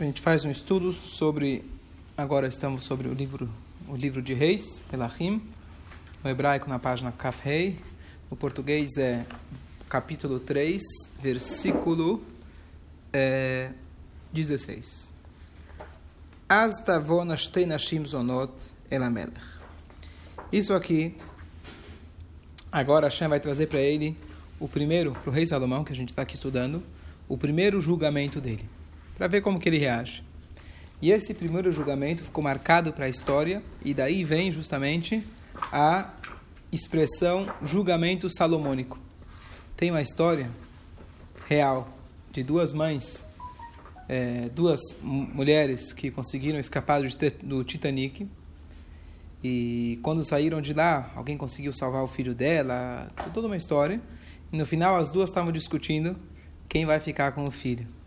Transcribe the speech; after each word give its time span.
A 0.00 0.04
gente 0.04 0.22
faz 0.22 0.46
um 0.46 0.50
estudo 0.50 0.94
sobre. 0.94 1.62
Agora 2.16 2.48
estamos 2.48 2.84
sobre 2.84 3.06
o 3.06 3.12
livro, 3.12 3.50
o 3.86 3.94
livro 3.94 4.22
de 4.22 4.32
Reis, 4.32 4.82
Elahim, 4.90 5.42
no 6.24 6.30
hebraico 6.30 6.70
na 6.70 6.78
página 6.78 7.12
Kaf 7.12 7.44
Rei. 7.44 7.78
No 8.30 8.34
português 8.34 8.96
é 8.96 9.26
capítulo 9.90 10.40
3, 10.40 10.80
versículo 11.20 12.24
é, 13.12 13.72
16. 14.32 15.12
As 16.48 16.80
tavonas 16.80 17.46
teinashim 17.46 18.02
zonot 18.06 18.54
elamelech. 18.90 19.38
Isso 20.50 20.72
aqui, 20.72 21.14
agora 22.72 23.08
Hashem 23.08 23.28
vai 23.28 23.38
trazer 23.38 23.66
para 23.66 23.80
ele 23.80 24.16
o 24.58 24.66
primeiro, 24.66 25.12
para 25.12 25.28
o 25.28 25.32
rei 25.32 25.44
Salomão, 25.44 25.84
que 25.84 25.92
a 25.92 25.96
gente 25.96 26.08
está 26.08 26.22
aqui 26.22 26.36
estudando, 26.36 26.82
o 27.28 27.36
primeiro 27.36 27.82
julgamento 27.82 28.40
dele, 28.40 28.64
para 29.20 29.28
ver 29.28 29.42
como 29.42 29.60
que 29.60 29.68
ele 29.68 29.76
reage. 29.76 30.24
E 31.02 31.10
esse 31.10 31.34
primeiro 31.34 31.70
julgamento 31.70 32.24
ficou 32.24 32.42
marcado 32.42 32.90
para 32.90 33.04
a 33.04 33.08
história, 33.08 33.62
e 33.84 33.92
daí 33.92 34.24
vem 34.24 34.50
justamente 34.50 35.22
a 35.70 36.08
expressão 36.72 37.46
julgamento 37.62 38.30
salomônico. 38.30 38.98
Tem 39.76 39.90
uma 39.90 40.00
história 40.00 40.48
real 41.46 41.86
de 42.32 42.42
duas 42.42 42.72
mães, 42.72 43.22
é, 44.08 44.48
duas 44.54 44.80
mulheres 45.02 45.92
que 45.92 46.10
conseguiram 46.10 46.58
escapar 46.58 47.02
do 47.42 47.62
Titanic. 47.62 48.26
E 49.44 49.98
quando 50.02 50.24
saíram 50.24 50.62
de 50.62 50.72
lá, 50.72 51.12
alguém 51.14 51.36
conseguiu 51.36 51.74
salvar 51.74 52.02
o 52.02 52.08
filho 52.08 52.34
dela, 52.34 53.12
toda 53.34 53.48
uma 53.48 53.56
história. 53.56 54.00
E 54.50 54.56
no 54.56 54.64
final, 54.64 54.96
as 54.96 55.10
duas 55.10 55.28
estavam 55.28 55.52
discutindo 55.52 56.16
quem 56.66 56.86
vai 56.86 56.98
ficar 56.98 57.32
com 57.32 57.44
o 57.44 57.50
filho. 57.50 57.99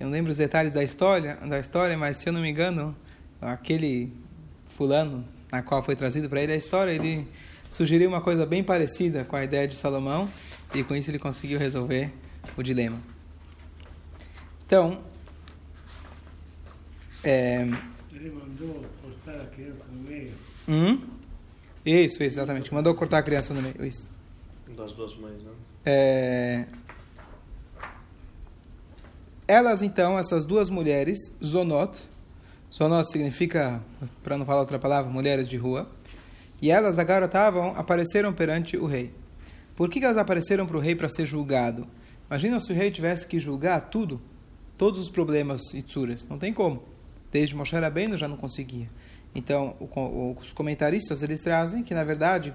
Eu 0.00 0.06
não 0.06 0.12
lembro 0.12 0.30
os 0.30 0.38
detalhes 0.38 0.72
da 0.72 0.82
história, 0.82 1.36
da 1.36 1.58
história, 1.58 1.96
mas 1.98 2.16
se 2.16 2.26
eu 2.26 2.32
não 2.32 2.40
me 2.40 2.48
engano, 2.48 2.96
aquele 3.38 4.10
fulano 4.68 5.22
na 5.52 5.62
qual 5.62 5.82
foi 5.82 5.94
trazido 5.94 6.26
para 6.26 6.40
ele 6.40 6.52
a 6.52 6.56
história, 6.56 6.90
ele 6.90 7.28
sugeriu 7.68 8.08
uma 8.08 8.22
coisa 8.22 8.46
bem 8.46 8.64
parecida 8.64 9.24
com 9.24 9.36
a 9.36 9.44
ideia 9.44 9.68
de 9.68 9.76
Salomão 9.76 10.30
e 10.74 10.82
com 10.82 10.96
isso 10.96 11.10
ele 11.10 11.18
conseguiu 11.18 11.58
resolver 11.58 12.10
o 12.56 12.62
dilema. 12.62 12.96
Então, 14.64 15.02
é... 17.22 17.68
ele 18.10 18.30
mandou 18.30 18.82
cortar 19.02 19.38
a 19.38 19.46
criança 19.48 19.84
no 19.92 20.02
meio. 20.02 20.32
Hum? 20.66 21.00
Isso, 21.84 22.22
exatamente. 22.22 22.72
Mandou 22.72 22.94
cortar 22.94 23.18
a 23.18 23.22
criança 23.22 23.52
no 23.52 23.60
meio. 23.60 23.84
Isso. 23.84 24.10
Das 24.74 24.92
duas 24.94 25.14
mães, 25.16 25.42
não? 25.42 25.52
É... 25.84 26.66
Elas, 29.50 29.82
então, 29.82 30.16
essas 30.16 30.44
duas 30.44 30.70
mulheres, 30.70 31.18
Zonot, 31.44 32.08
Zonot 32.72 33.10
significa, 33.10 33.82
para 34.22 34.38
não 34.38 34.46
falar 34.46 34.60
outra 34.60 34.78
palavra, 34.78 35.10
mulheres 35.10 35.48
de 35.48 35.56
rua, 35.56 35.90
e 36.62 36.70
elas 36.70 37.00
agora 37.00 37.24
estavam, 37.24 37.74
apareceram 37.76 38.32
perante 38.32 38.76
o 38.76 38.86
rei. 38.86 39.12
Por 39.74 39.90
que, 39.90 39.98
que 39.98 40.04
elas 40.04 40.18
apareceram 40.18 40.68
para 40.68 40.76
o 40.76 40.80
rei 40.80 40.94
para 40.94 41.08
ser 41.08 41.26
julgado? 41.26 41.88
Imagina 42.30 42.60
se 42.60 42.70
o 42.70 42.76
rei 42.76 42.92
tivesse 42.92 43.26
que 43.26 43.40
julgar 43.40 43.90
tudo, 43.90 44.20
todos 44.78 45.00
os 45.00 45.08
problemas 45.08 45.74
e 45.74 45.82
tsuras. 45.82 46.24
Não 46.28 46.38
tem 46.38 46.52
como. 46.52 46.84
Desde 47.32 47.56
Moshe 47.56 47.74
Rabbeinu 47.74 48.16
já 48.16 48.28
não 48.28 48.36
conseguia. 48.36 48.86
Então, 49.34 49.74
os 50.40 50.52
comentaristas 50.52 51.24
eles 51.24 51.40
trazem 51.40 51.82
que, 51.82 51.92
na 51.92 52.04
verdade, 52.04 52.54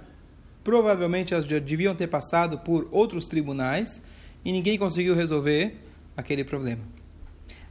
provavelmente 0.63 1.33
elas 1.33 1.45
deviam 1.45 1.93
ter 1.93 2.07
passado 2.07 2.59
por 2.59 2.87
outros 2.89 3.25
tribunais 3.25 4.01
e 4.45 4.53
ninguém 4.53 4.77
conseguiu 4.77 5.13
resolver 5.13 5.83
aquele 6.15 6.43
problema. 6.43 6.81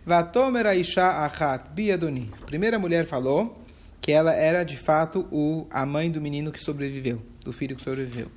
Vatomer 0.05 0.67
Aisha 0.67 1.25
Achat 1.25 1.71
Biadoni. 1.71 2.31
Primeira 2.47 2.79
mulher 2.79 3.07
falou 3.07 3.59
que 4.01 4.13
ela 4.13 4.35
era 4.35 4.63
de 4.65 4.77
fato 4.77 5.27
o, 5.33 5.67
a 5.71 5.87
mãe 5.87 6.11
do 6.11 6.21
menino 6.21 6.53
que 6.53 6.63
sobreviveu, 6.63 7.23
do 7.43 7.53
filho 7.53 7.75
que 7.75 7.83
sobreviveu. 7.83 8.29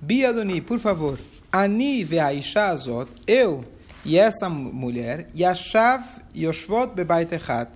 Biadoni, 0.00 0.60
por 0.60 0.78
favor. 0.78 1.18
Ani 1.52 2.02
ve'aisha 2.02 2.68
azot, 2.68 3.10
eu 3.26 3.64
e 4.04 4.18
essa 4.18 4.48
mulher, 4.48 5.26
Yashav 5.36 6.04
Yoshvot 6.34 6.94
bebait 6.94 7.30
echat. 7.32 7.70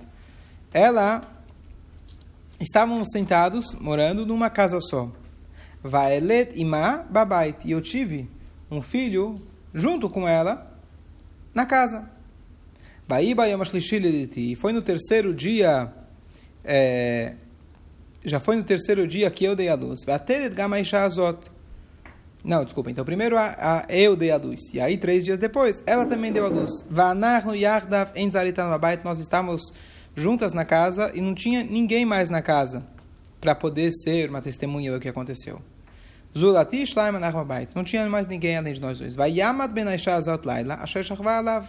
Ela 0.73 1.23
estavam 2.61 3.05
sentados, 3.05 3.75
morando 3.75 4.25
numa 4.25 4.49
casa 4.49 4.81
só. 4.81 5.11
Vaelet 5.83 6.53
ima 6.55 7.05
babait. 7.11 7.57
E 7.65 7.73
eu 7.73 7.81
tive 7.81 8.31
um 8.71 8.81
filho 8.81 9.41
junto 9.75 10.09
com 10.09 10.29
ela 10.29 10.70
na 11.55 11.67
casa. 11.67 12.09
E 14.53 14.57
foi 14.57 14.73
no 14.73 14.81
terceiro 14.81 15.35
dia, 15.35 15.93
é, 16.65 17.35
já 18.25 18.39
foi 18.39 18.57
no 18.57 18.63
terceiro 18.63 19.07
dia 19.07 19.31
que 19.31 19.45
eu 19.45 19.57
dei 19.57 19.69
a 19.69 19.75
luz. 19.75 20.05
Não, 22.43 22.65
desculpa. 22.65 22.91
Então, 22.91 23.05
primeiro 23.05 23.37
a, 23.37 23.57
a, 23.59 23.87
eu 23.89 24.17
dei 24.17 24.31
a 24.31 24.37
luz. 24.37 24.73
E 24.73 24.81
aí, 24.81 24.97
três 24.97 25.25
dias 25.25 25.39
depois, 25.39 25.83
ela 25.87 26.07
também 26.07 26.33
deu 26.33 26.47
a 26.47 26.49
luz. 26.49 26.71
Nós 29.05 29.19
estávamos 29.19 29.61
juntas 30.17 30.53
na 30.53 30.65
casa 30.65 31.11
e 31.15 31.21
não 31.21 31.35
tinha 31.35 31.63
ninguém 31.63 32.05
mais 32.05 32.31
na 32.31 32.41
casa 32.41 32.87
para 33.41 33.55
poder 33.55 33.91
ser 33.93 34.29
uma 34.31 34.41
testemunha 34.41 34.93
do 34.93 35.01
que 35.01 35.09
aconteceu. 35.09 35.61
Zulati 36.37 36.85
Não 37.75 37.83
tinha 37.85 38.09
mais 38.09 38.27
ninguém 38.27 38.57
além 38.57 38.75
de 38.75 38.81
nós 38.81 38.99
dois. 38.99 39.15
Vai 39.15 39.33
Yamad 39.33 39.73
ben 39.73 39.87
Alav. 41.27 41.67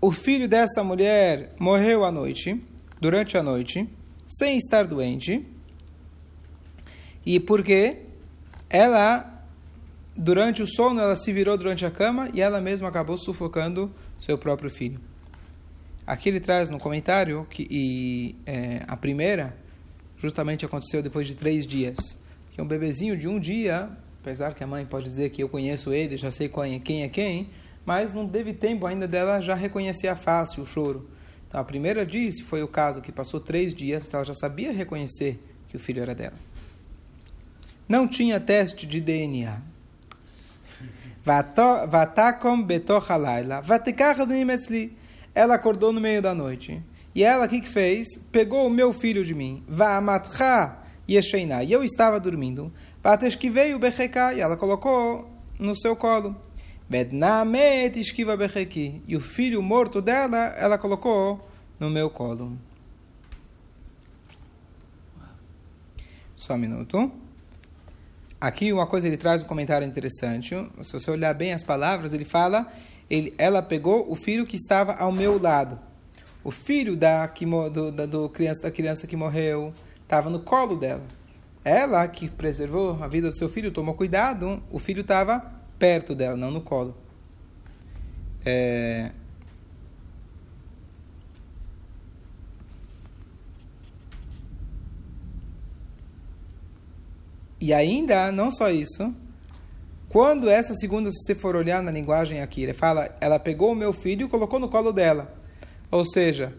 O 0.00 0.10
filho 0.10 0.48
dessa 0.48 0.82
mulher 0.82 1.54
morreu 1.60 2.04
à 2.04 2.10
noite, 2.10 2.60
durante 3.00 3.36
a 3.36 3.42
noite, 3.42 3.88
sem 4.26 4.56
estar 4.56 4.84
doente. 4.86 5.46
E 7.24 7.38
porque 7.38 7.98
ela, 8.68 9.46
durante 10.16 10.62
o 10.62 10.66
sono, 10.66 11.00
ela 11.00 11.14
se 11.14 11.32
virou 11.32 11.56
durante 11.56 11.84
a 11.84 11.90
cama 11.90 12.28
e 12.34 12.40
ela 12.40 12.60
mesma 12.60 12.88
acabou 12.88 13.16
sufocando 13.16 13.94
seu 14.18 14.36
próprio 14.36 14.70
filho. 14.70 15.00
Aqui 16.04 16.30
ele 16.30 16.40
traz 16.40 16.68
no 16.68 16.80
comentário 16.80 17.46
que 17.48 17.66
e, 17.70 18.34
é, 18.44 18.82
a 18.88 18.96
primeira 18.96 19.56
justamente 20.18 20.64
aconteceu 20.64 21.00
depois 21.02 21.26
de 21.28 21.34
três 21.34 21.64
dias. 21.66 22.18
Que 22.52 22.60
um 22.60 22.66
bebezinho 22.66 23.16
de 23.16 23.26
um 23.26 23.40
dia, 23.40 23.88
apesar 24.20 24.54
que 24.54 24.62
a 24.62 24.66
mãe 24.66 24.84
pode 24.84 25.06
dizer 25.06 25.30
que 25.30 25.42
eu 25.42 25.48
conheço 25.48 25.90
ele, 25.90 26.18
já 26.18 26.30
sei 26.30 26.50
quem 26.84 27.02
é 27.02 27.08
quem, 27.08 27.48
mas 27.84 28.12
não 28.12 28.28
teve 28.28 28.52
tempo 28.52 28.86
ainda 28.86 29.08
dela 29.08 29.40
já 29.40 29.54
reconhecer 29.54 30.08
a 30.08 30.14
face, 30.14 30.60
o 30.60 30.66
choro. 30.66 31.08
Então 31.48 31.58
a 31.58 31.64
primeira 31.64 32.04
diz, 32.04 32.40
foi 32.40 32.62
o 32.62 32.68
caso 32.68 33.00
que 33.00 33.10
passou 33.10 33.40
três 33.40 33.74
dias, 33.74 34.12
ela 34.12 34.22
já 34.22 34.34
sabia 34.34 34.70
reconhecer 34.70 35.42
que 35.66 35.76
o 35.78 35.80
filho 35.80 36.02
era 36.02 36.14
dela. 36.14 36.36
Não 37.88 38.06
tinha 38.06 38.38
teste 38.38 38.86
de 38.86 39.00
DNA. 39.00 39.58
Vatakom 41.24 42.62
betochalaila, 42.62 43.62
vatikach 43.62 44.20
ela 45.34 45.54
acordou 45.54 45.90
no 45.90 46.02
meio 46.02 46.20
da 46.20 46.34
noite. 46.34 46.82
E 47.14 47.24
ela, 47.24 47.46
o 47.46 47.48
que, 47.48 47.62
que 47.62 47.68
fez? 47.68 48.18
Pegou 48.30 48.66
o 48.66 48.70
meu 48.70 48.92
filho 48.92 49.24
de 49.24 49.34
mim. 49.34 49.64
Va'amatcha 49.66 50.81
yesheina. 51.14 51.62
E 51.62 51.72
eu 51.72 51.82
estava 51.82 52.18
dormindo. 52.18 52.72
Bateshkivei 53.02 53.74
o 53.74 53.78
becheká. 53.78 54.34
E 54.34 54.40
ela 54.40 54.56
colocou 54.56 55.30
no 55.58 55.74
seu 55.76 55.94
colo. 55.96 56.36
Bednamet 56.88 57.98
esquiva 57.98 58.36
becheki. 58.36 59.02
E 59.06 59.16
o 59.16 59.20
filho 59.20 59.62
morto 59.62 60.00
dela, 60.00 60.54
ela 60.58 60.76
colocou 60.78 61.48
no 61.78 61.88
meu 61.88 62.10
colo. 62.10 62.56
Só 66.36 66.54
um 66.54 66.58
minuto. 66.58 67.10
Aqui 68.40 68.72
uma 68.72 68.86
coisa 68.86 69.06
ele 69.06 69.16
traz 69.16 69.42
um 69.42 69.46
comentário 69.46 69.86
interessante. 69.86 70.54
Se 70.82 70.92
você 70.92 71.10
olhar 71.10 71.32
bem 71.32 71.52
as 71.52 71.62
palavras, 71.62 72.12
ele 72.12 72.24
fala 72.24 72.72
ele, 73.12 73.34
ela 73.36 73.62
pegou 73.62 74.10
o 74.10 74.16
filho 74.16 74.46
que 74.46 74.56
estava 74.56 74.94
ao 74.94 75.12
meu 75.12 75.38
lado. 75.38 75.78
O 76.42 76.50
filho 76.50 76.96
da, 76.96 77.28
que, 77.28 77.44
do, 77.44 77.92
da, 77.92 78.06
do 78.06 78.28
criança, 78.28 78.62
da 78.62 78.70
criança 78.70 79.06
que 79.06 79.14
morreu 79.14 79.72
estava 80.12 80.28
no 80.28 80.40
colo 80.40 80.76
dela. 80.76 81.04
Ela 81.64 82.06
que 82.06 82.28
preservou 82.28 83.02
a 83.02 83.08
vida 83.08 83.28
do 83.28 83.36
seu 83.36 83.48
filho, 83.48 83.72
tomou 83.72 83.94
cuidado, 83.94 84.62
o 84.70 84.78
filho 84.78 85.00
estava 85.00 85.40
perto 85.78 86.14
dela, 86.14 86.36
não 86.36 86.50
no 86.50 86.60
colo. 86.60 86.94
É... 88.44 89.10
E 97.58 97.72
ainda, 97.72 98.30
não 98.32 98.50
só 98.50 98.70
isso, 98.70 99.14
quando 100.10 100.50
essa 100.50 100.74
segunda, 100.74 101.10
se 101.10 101.24
você 101.24 101.34
for 101.34 101.56
olhar 101.56 101.82
na 101.82 101.92
linguagem 101.92 102.42
aqui, 102.42 102.64
ele 102.64 102.74
fala, 102.74 103.14
ela 103.18 103.38
pegou 103.38 103.72
o 103.72 103.74
meu 103.74 103.94
filho 103.94 104.26
e 104.26 104.28
colocou 104.28 104.58
no 104.58 104.68
colo 104.68 104.92
dela. 104.92 105.32
Ou 105.90 106.04
seja, 106.04 106.52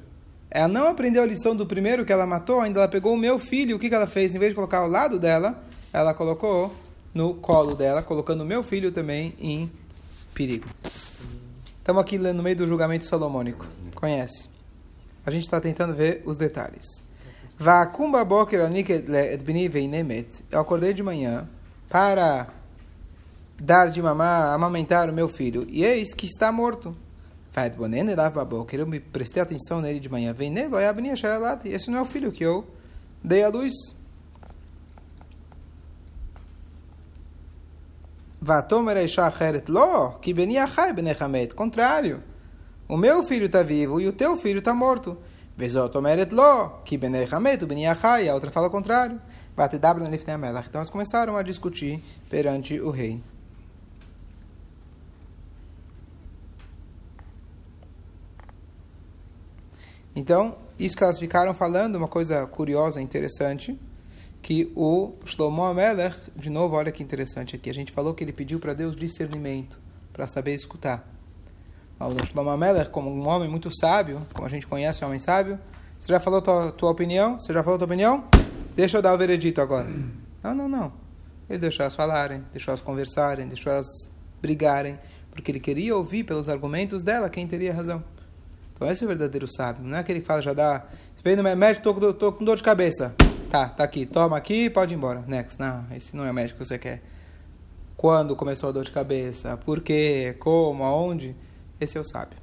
ela 0.54 0.68
não 0.68 0.88
aprendeu 0.88 1.24
a 1.24 1.26
lição 1.26 1.56
do 1.56 1.66
primeiro 1.66 2.06
que 2.06 2.14
ela 2.14 2.26
matou, 2.26 2.62
ainda 2.62 2.80
ela 2.80 2.88
pegou 2.88 3.14
o 3.14 3.18
meu 3.18 3.40
filho, 3.40 3.76
o 3.76 3.80
que, 3.80 3.90
que 3.90 3.96
ela 3.96 4.08
fez? 4.08 4.36
Em 4.36 4.40
vez 4.40 4.52
de 4.52 4.56
colocar 4.56 4.78
ao 4.78 4.88
lado 4.88 5.20
dela, 5.20 5.64
ela 5.92 6.14
colocou 6.14 6.74
no 7.14 7.34
colo 7.34 7.76
dela, 7.76 8.02
colocando 8.02 8.42
o 8.42 8.46
meu 8.46 8.64
filho 8.64 8.92
também 8.92 9.34
em 9.40 9.72
perigo. 10.34 10.68
Estamos 11.78 12.02
aqui 12.02 12.18
no 12.18 12.44
meio 12.44 12.56
do 12.56 12.68
julgamento 12.68 13.06
salomônico. 13.06 13.66
Conhece? 13.96 14.54
a 15.26 15.32
gente 15.32 15.44
está 15.44 15.60
tentando 15.60 15.96
ver 15.96 16.22
os 16.26 16.38
detalhes. 16.38 17.04
Eu 20.52 20.60
acordei 20.60 20.94
de 20.94 21.02
manhã 21.02 21.48
para 21.88 22.48
dar 23.60 23.88
de 23.88 24.02
mamar, 24.02 24.54
amamentar 24.54 25.10
o 25.10 25.14
meu 25.14 25.30
filho, 25.30 25.66
e 25.70 25.84
eis 25.84 26.14
que 26.14 26.26
está 26.26 26.52
morto. 26.52 26.96
Eu 28.76 28.88
me 28.88 29.00
prestei 29.00 29.42
atenção 29.42 29.80
nele 29.80 30.00
de 30.00 30.10
manhã. 30.10 30.34
Vem 30.34 30.50
nele, 30.50 30.70
esse 31.66 31.90
não 31.90 32.00
é 32.00 32.02
o 32.02 32.06
filho 32.06 32.32
que 32.32 32.44
eu 32.44 32.68
dei 33.24 33.44
à 33.44 33.50
luz. 33.50 33.74
Contrário. 41.56 42.22
O 42.90 42.98
meu 42.98 43.24
filho 43.24 43.46
está 43.46 43.64
vivo 43.64 44.02
e 44.02 44.08
o 44.08 44.14
teu 44.14 44.36
filho 44.36 44.60
está 44.60 44.74
morto. 44.74 45.18
A 45.58 48.34
outra 48.34 48.52
fala 48.52 48.68
o 48.68 48.72
contrário. 48.72 49.22
Então 49.56 50.82
eles 50.82 50.90
começaram 50.90 51.38
a 51.38 51.44
discutir 51.44 52.04
perante 52.30 52.82
o 52.82 52.90
rei. 52.90 53.22
Então, 60.16 60.58
isso 60.78 60.96
que 60.96 61.04
elas 61.04 61.20
ficaram 61.20 61.54
falando, 61.54 61.96
uma 61.96 62.08
coisa 62.08 62.46
curiosa, 62.46 63.02
interessante, 63.02 63.80
que 64.42 64.72
o 64.76 65.14
Shlomo 65.26 65.64
Amelech, 65.64 66.16
de 66.36 66.50
novo, 66.50 66.76
olha 66.76 66.92
que 66.92 67.02
interessante 67.02 67.56
aqui, 67.56 67.70
a 67.70 67.74
gente 67.74 67.92
falou 67.92 68.14
que 68.14 68.24
ele 68.24 68.34
pediu 68.34 68.60
para 68.60 68.74
Deus 68.74 68.96
discernimento, 68.96 69.80
para 70.12 70.28
saber 70.28 70.54
escutar. 70.54 71.10
O 72.00 72.26
Shlomo 72.26 72.50
Amelech, 72.50 72.90
como 72.90 73.10
um 73.10 73.28
homem 73.28 73.50
muito 73.50 73.74
sábio, 73.74 74.22
como 74.34 74.46
a 74.46 74.50
gente 74.50 74.68
conhece 74.68 75.04
um 75.04 75.08
homem 75.08 75.20
sábio, 75.20 75.58
você 75.98 76.12
já 76.12 76.20
falou 76.20 76.42
tua, 76.42 76.72
tua 76.74 76.92
opinião? 76.92 77.40
Você 77.40 77.54
já 77.54 77.64
falou 77.64 77.80
tua 77.80 77.86
opinião? 77.86 78.26
Deixa 78.76 78.98
eu 78.98 79.02
dar 79.02 79.14
o 79.14 79.18
veredito 79.18 79.62
agora. 79.62 79.90
Não, 80.44 80.54
não, 80.54 80.68
não. 80.68 80.94
Ele 81.50 81.60
deixou 81.60 81.84
elas 81.84 81.96
falarem, 81.96 82.44
deixou 82.52 82.74
elas 82.74 82.82
conversarem, 82.82 83.48
deixou 83.48 83.72
elas 83.72 83.88
brigarem, 84.42 85.00
porque 85.32 85.50
ele 85.50 85.62
queria 85.62 85.96
ouvir 85.96 86.26
pelos 86.26 86.50
argumentos 86.50 87.04
dela 87.04 87.30
quem 87.30 87.48
teria 87.48 87.74
razão. 87.74 88.04
Então 88.76 88.90
esse 88.90 89.04
é 89.04 89.06
o 89.06 89.08
verdadeiro 89.08 89.48
sábio. 89.52 89.84
Não 89.84 89.98
é 89.98 90.00
aquele 90.00 90.22
que 90.22 90.26
fala, 90.26 90.42
já 90.42 90.54
dá. 90.54 90.86
Vem 91.24 91.36
no 91.36 91.44
médico, 91.44 91.94
tô, 91.94 92.14
tô 92.14 92.32
com 92.34 92.44
dor 92.44 92.58
de 92.58 92.64
cabeça. 92.64 93.16
Tá, 93.50 93.70
tá 93.70 93.84
aqui, 93.84 94.06
toma 94.06 94.36
aqui 94.36 94.70
pode 94.70 94.94
ir 94.94 94.98
embora. 94.98 95.24
Next. 95.28 95.60
Não, 95.60 95.86
esse 95.96 96.16
não 96.16 96.26
é 96.26 96.32
o 96.32 96.34
médico 96.34 96.60
que 96.60 96.66
você 96.66 96.78
quer. 96.78 97.02
Quando 97.96 98.36
começou 98.36 98.70
a 98.70 98.72
dor 98.72 98.84
de 98.84 98.92
cabeça? 98.92 99.56
Por 99.58 99.80
quê? 99.80 100.36
Como? 100.40 100.84
Aonde? 100.84 101.36
Esse 101.80 101.98
é 101.98 102.02
o 102.02 102.04
sábio. 102.04 102.38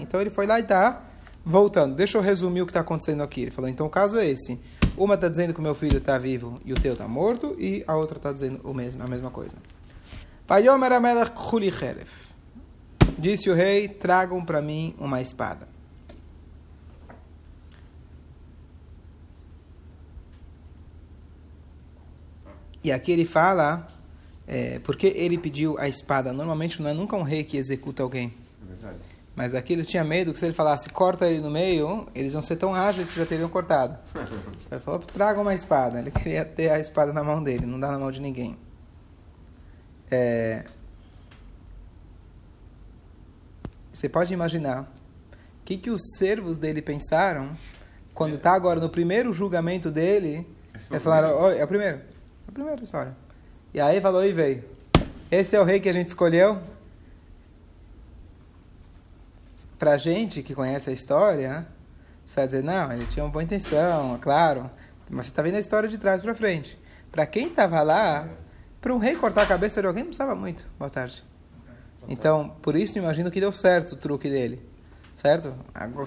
Então 0.00 0.20
ele 0.20 0.30
foi 0.30 0.46
lá 0.46 0.58
e 0.58 0.62
está 0.62 1.02
voltando. 1.44 1.94
Deixa 1.94 2.16
eu 2.16 2.22
resumir 2.22 2.62
o 2.62 2.66
que 2.66 2.70
está 2.70 2.80
acontecendo 2.80 3.22
aqui. 3.22 3.42
Ele 3.42 3.50
falou, 3.50 3.68
então 3.68 3.86
o 3.86 3.90
caso 3.90 4.16
é 4.16 4.26
esse. 4.26 4.58
Uma 4.96 5.14
está 5.14 5.28
dizendo 5.28 5.54
que 5.54 5.60
o 5.60 5.62
meu 5.62 5.74
filho 5.74 5.98
está 5.98 6.18
vivo 6.18 6.60
e 6.64 6.72
o 6.72 6.76
teu 6.76 6.92
está 6.92 7.08
morto, 7.08 7.56
e 7.58 7.82
a 7.86 7.96
outra 7.96 8.18
está 8.18 8.32
dizendo 8.32 8.60
o 8.62 8.74
mesmo, 8.74 9.02
a 9.02 9.06
mesma 9.06 9.30
coisa. 9.30 9.56
Disse 13.18 13.48
o 13.48 13.54
rei: 13.54 13.88
tragam 13.88 14.44
para 14.44 14.60
mim 14.60 14.94
uma 14.98 15.20
espada. 15.20 15.68
E 22.84 22.90
aqui 22.90 23.12
ele 23.12 23.24
fala, 23.24 23.86
é, 24.46 24.80
porque 24.80 25.06
ele 25.06 25.38
pediu 25.38 25.78
a 25.78 25.88
espada. 25.88 26.32
Normalmente 26.32 26.82
não 26.82 26.90
é 26.90 26.92
nunca 26.92 27.16
um 27.16 27.22
rei 27.22 27.44
que 27.44 27.56
executa 27.56 28.02
alguém. 28.02 28.34
É 28.60 28.66
verdade. 28.66 28.98
Mas 29.34 29.54
aqui 29.54 29.72
ele 29.72 29.84
tinha 29.84 30.04
medo 30.04 30.32
que 30.32 30.38
se 30.38 30.44
ele 30.44 30.54
falasse 30.54 30.90
corta 30.90 31.26
ele 31.26 31.40
no 31.40 31.50
meio, 31.50 32.06
eles 32.14 32.34
iam 32.34 32.42
ser 32.42 32.56
tão 32.56 32.74
ágeis 32.74 33.08
que 33.08 33.16
já 33.16 33.24
teriam 33.24 33.48
cortado. 33.48 33.98
Então 34.10 34.22
ele 34.70 34.80
falou, 34.80 35.00
traga 35.00 35.40
uma 35.40 35.54
espada. 35.54 35.98
Ele 35.98 36.10
queria 36.10 36.44
ter 36.44 36.70
a 36.70 36.78
espada 36.78 37.12
na 37.12 37.24
mão 37.24 37.42
dele, 37.42 37.64
não 37.64 37.80
dá 37.80 37.90
na 37.90 37.98
mão 37.98 38.10
de 38.10 38.20
ninguém. 38.20 38.56
É... 40.10 40.64
Você 43.90 44.08
pode 44.08 44.34
imaginar 44.34 44.82
o 44.82 45.64
que, 45.64 45.78
que 45.78 45.90
os 45.90 46.02
servos 46.18 46.58
dele 46.58 46.82
pensaram 46.82 47.56
quando 48.12 48.34
está 48.34 48.52
agora 48.52 48.80
no 48.80 48.90
primeiro 48.90 49.32
julgamento 49.32 49.90
dele. 49.90 50.46
Eles 50.90 51.02
falaram, 51.02 51.50
é 51.50 51.64
o 51.64 51.68
primeiro. 51.68 51.98
É 51.98 52.48
a 52.48 52.52
primeira 52.52 52.82
história. 52.82 53.16
E 53.72 53.80
aí 53.80 54.00
falou 54.00 54.24
e 54.24 54.32
veio. 54.32 54.64
Esse 55.30 55.56
é 55.56 55.60
o 55.60 55.64
rei 55.64 55.80
que 55.80 55.88
a 55.88 55.92
gente 55.92 56.08
escolheu? 56.08 56.60
Pra 59.82 59.96
gente 59.96 60.44
que 60.44 60.54
conhece 60.54 60.90
a 60.90 60.92
história, 60.92 61.66
você 62.24 62.36
vai 62.36 62.46
dizer, 62.46 62.62
não, 62.62 62.92
ele 62.92 63.04
tinha 63.06 63.24
uma 63.24 63.32
boa 63.32 63.42
intenção, 63.42 64.14
é 64.14 64.18
claro. 64.18 64.70
Mas 65.10 65.26
você 65.26 65.32
está 65.32 65.42
vendo 65.42 65.56
a 65.56 65.58
história 65.58 65.88
de 65.88 65.98
trás 65.98 66.22
para 66.22 66.36
frente. 66.36 66.78
Para 67.10 67.26
quem 67.26 67.48
estava 67.48 67.82
lá, 67.82 68.28
para 68.80 68.94
um 68.94 68.98
rei 68.98 69.16
cortar 69.16 69.42
a 69.42 69.46
cabeça 69.46 69.80
de 69.80 69.88
alguém, 69.88 70.04
precisava 70.04 70.36
muito. 70.36 70.68
Boa 70.78 70.88
tarde. 70.88 71.24
Então, 72.08 72.54
por 72.62 72.76
isso, 72.76 72.96
imagino 72.96 73.28
que 73.28 73.40
deu 73.40 73.50
certo 73.50 73.94
o 73.94 73.96
truque 73.96 74.30
dele. 74.30 74.62
Certo? 75.16 75.52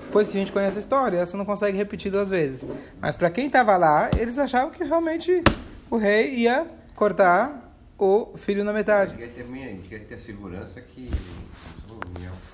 Depois 0.06 0.30
que 0.30 0.38
a 0.38 0.39
gente 0.39 0.54
conhece 0.54 0.77
a 0.77 0.80
história, 0.80 1.25
você 1.25 1.36
não 1.36 1.44
consegue 1.44 1.77
repetir 1.77 2.10
duas 2.10 2.30
vezes. 2.30 2.66
Mas 3.01 3.18
para 3.18 3.30
quem 3.30 3.48
estava 3.48 3.75
lá, 3.75 4.10
eles 4.18 4.38
achavam 4.38 4.72
que 4.72 4.86
realmente 4.86 5.44
o 5.92 5.98
rei 5.98 6.33
ia 6.33 6.66
cortar 6.95 7.75
o 7.98 8.38
filho 8.38 8.63
na 8.63 8.72
metade. 8.72 9.18
Gente 9.18 9.88
quer 9.89 10.00
ter, 10.06 10.16
a 10.16 10.18
segurança 10.18 10.80
que 10.80 11.10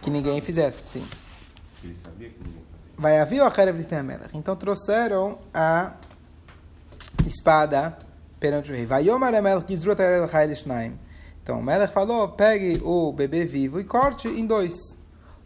que 0.01 0.09
ninguém 0.09 0.42
fizesse, 0.42 0.81
sim. 0.86 1.07
Ele 1.83 1.95
sabia 1.95 2.30
que 2.30 2.38
ninguém 2.44 2.62
fazia. 2.71 2.95
Vai 2.98 3.19
haver 3.19 3.42
o 3.42 4.38
Então 4.38 4.56
trouxeram 4.56 5.39
a 5.53 5.94
espada 7.25 7.98
perante 8.39 8.71
o 8.71 8.75
rei. 8.75 8.86
Vai 8.86 9.07
Yomar 9.07 9.33
Gizrut 9.68 10.01
Shnaim. 10.56 10.98
Então 11.44 11.59
o 11.59 11.63
Melech 11.63 11.94
falou, 11.94 12.30
pegue 12.30 12.81
o 12.83 13.12
bebê 13.12 13.45
vivo 13.45 13.80
e 13.80 13.83
corte 13.83 14.27
em 14.27 14.45
dois. 14.45 14.75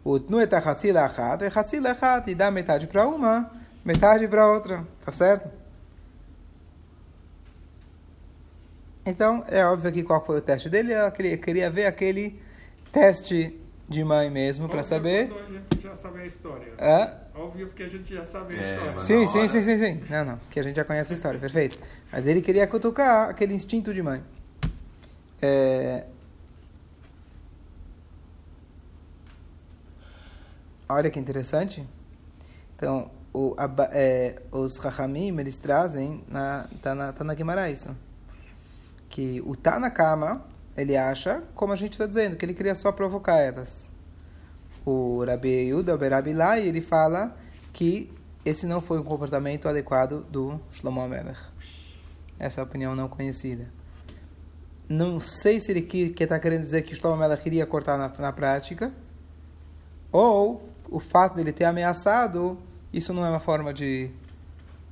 O 0.04 0.20
Tnu 0.20 0.40
et 0.40 0.54
Hatzil 0.54 0.96
Achat, 0.96 1.42
e 1.42 1.46
Hatzil 1.46 1.86
Achat, 1.86 2.30
e 2.30 2.34
dá 2.34 2.50
metade 2.50 2.86
para 2.86 3.06
uma, 3.08 3.50
metade 3.84 4.28
para 4.28 4.46
outra. 4.46 4.86
Tá 5.04 5.10
certo? 5.10 5.50
Então, 9.04 9.44
é 9.48 9.64
óbvio 9.64 9.92
que 9.92 10.02
qual 10.02 10.24
foi 10.24 10.38
o 10.38 10.40
teste 10.40 10.68
dele? 10.68 10.92
Ela 10.92 11.10
queria, 11.10 11.38
queria 11.38 11.70
ver 11.70 11.86
aquele 11.86 12.40
teste 12.92 13.60
de 13.88 14.02
mãe 14.04 14.30
mesmo 14.30 14.68
para 14.68 14.82
saber. 14.82 15.32
A 15.32 15.52
gente 15.52 15.82
já 15.82 15.94
sabe 15.94 16.20
a 16.20 16.26
história. 16.26 16.72
É? 16.78 17.10
Óbvio 17.34 17.68
porque 17.68 17.84
a 17.84 17.88
gente 17.88 18.12
já 18.12 18.24
sabe 18.24 18.56
a 18.56 18.58
é, 18.58 18.74
história. 18.74 19.00
Sim, 19.00 19.26
sim, 19.26 19.48
sim, 19.48 19.62
sim, 19.62 19.78
sim. 19.78 20.04
Não, 20.10 20.24
não, 20.24 20.40
que 20.50 20.58
a 20.58 20.62
gente 20.62 20.76
já 20.76 20.84
conhece 20.84 21.12
a 21.12 21.16
história, 21.16 21.38
perfeito. 21.38 21.78
Mas 22.10 22.26
ele 22.26 22.42
queria 22.42 22.66
cutucar 22.66 23.30
aquele 23.30 23.54
instinto 23.54 23.94
de 23.94 24.02
mãe. 24.02 24.22
É... 25.40 26.04
Olha 30.88 31.10
que 31.10 31.18
interessante. 31.18 31.84
Então, 32.76 33.10
o, 33.32 33.54
a, 33.58 33.68
é, 33.92 34.40
os 34.50 34.78
Rahamim, 34.78 35.38
eles 35.38 35.58
trazem, 35.58 36.24
na, 36.28 36.68
tá, 36.82 36.94
na, 36.94 37.12
tá 37.12 37.22
na 37.22 37.34
Guimarães 37.34 37.80
isso, 37.80 37.96
que 39.08 39.42
o 39.44 39.54
tá 39.54 39.78
na 39.78 39.90
cama 39.90 40.44
ele 40.76 40.96
acha, 40.96 41.42
como 41.54 41.72
a 41.72 41.76
gente 41.76 41.92
está 41.92 42.06
dizendo, 42.06 42.36
que 42.36 42.44
ele 42.44 42.54
queria 42.54 42.74
só 42.74 42.92
provocar 42.92 43.38
elas. 43.38 43.90
O 44.84 45.24
Rabi 45.24 45.48
Yehuda, 45.48 45.94
o 45.94 45.98
Rabi 45.98 46.34
Lai, 46.34 46.66
ele 46.66 46.80
fala 46.80 47.34
que 47.72 48.12
esse 48.44 48.66
não 48.66 48.80
foi 48.80 49.00
um 49.00 49.02
comportamento 49.02 49.68
adequado 49.68 50.24
do 50.30 50.60
Shlomo 50.72 51.00
Amelech. 51.00 51.40
Essa 52.38 52.60
é 52.60 52.62
a 52.62 52.64
opinião 52.64 52.94
não 52.94 53.08
conhecida. 53.08 53.68
Não 54.88 55.18
sei 55.18 55.58
se 55.58 55.72
ele 55.72 55.82
que 55.82 56.14
está 56.22 56.38
querendo 56.38 56.60
dizer 56.60 56.82
que 56.82 56.92
o 56.92 56.96
Shlomo 56.96 57.16
Amelech 57.16 57.42
queria 57.42 57.66
cortar 57.66 57.96
na, 57.96 58.08
na 58.18 58.32
prática, 58.32 58.92
ou 60.12 60.68
o 60.88 61.00
fato 61.00 61.34
de 61.34 61.40
ele 61.40 61.52
ter 61.52 61.64
ameaçado, 61.64 62.58
isso 62.92 63.12
não 63.12 63.24
é 63.24 63.30
uma 63.30 63.40
forma 63.40 63.74
de, 63.74 64.10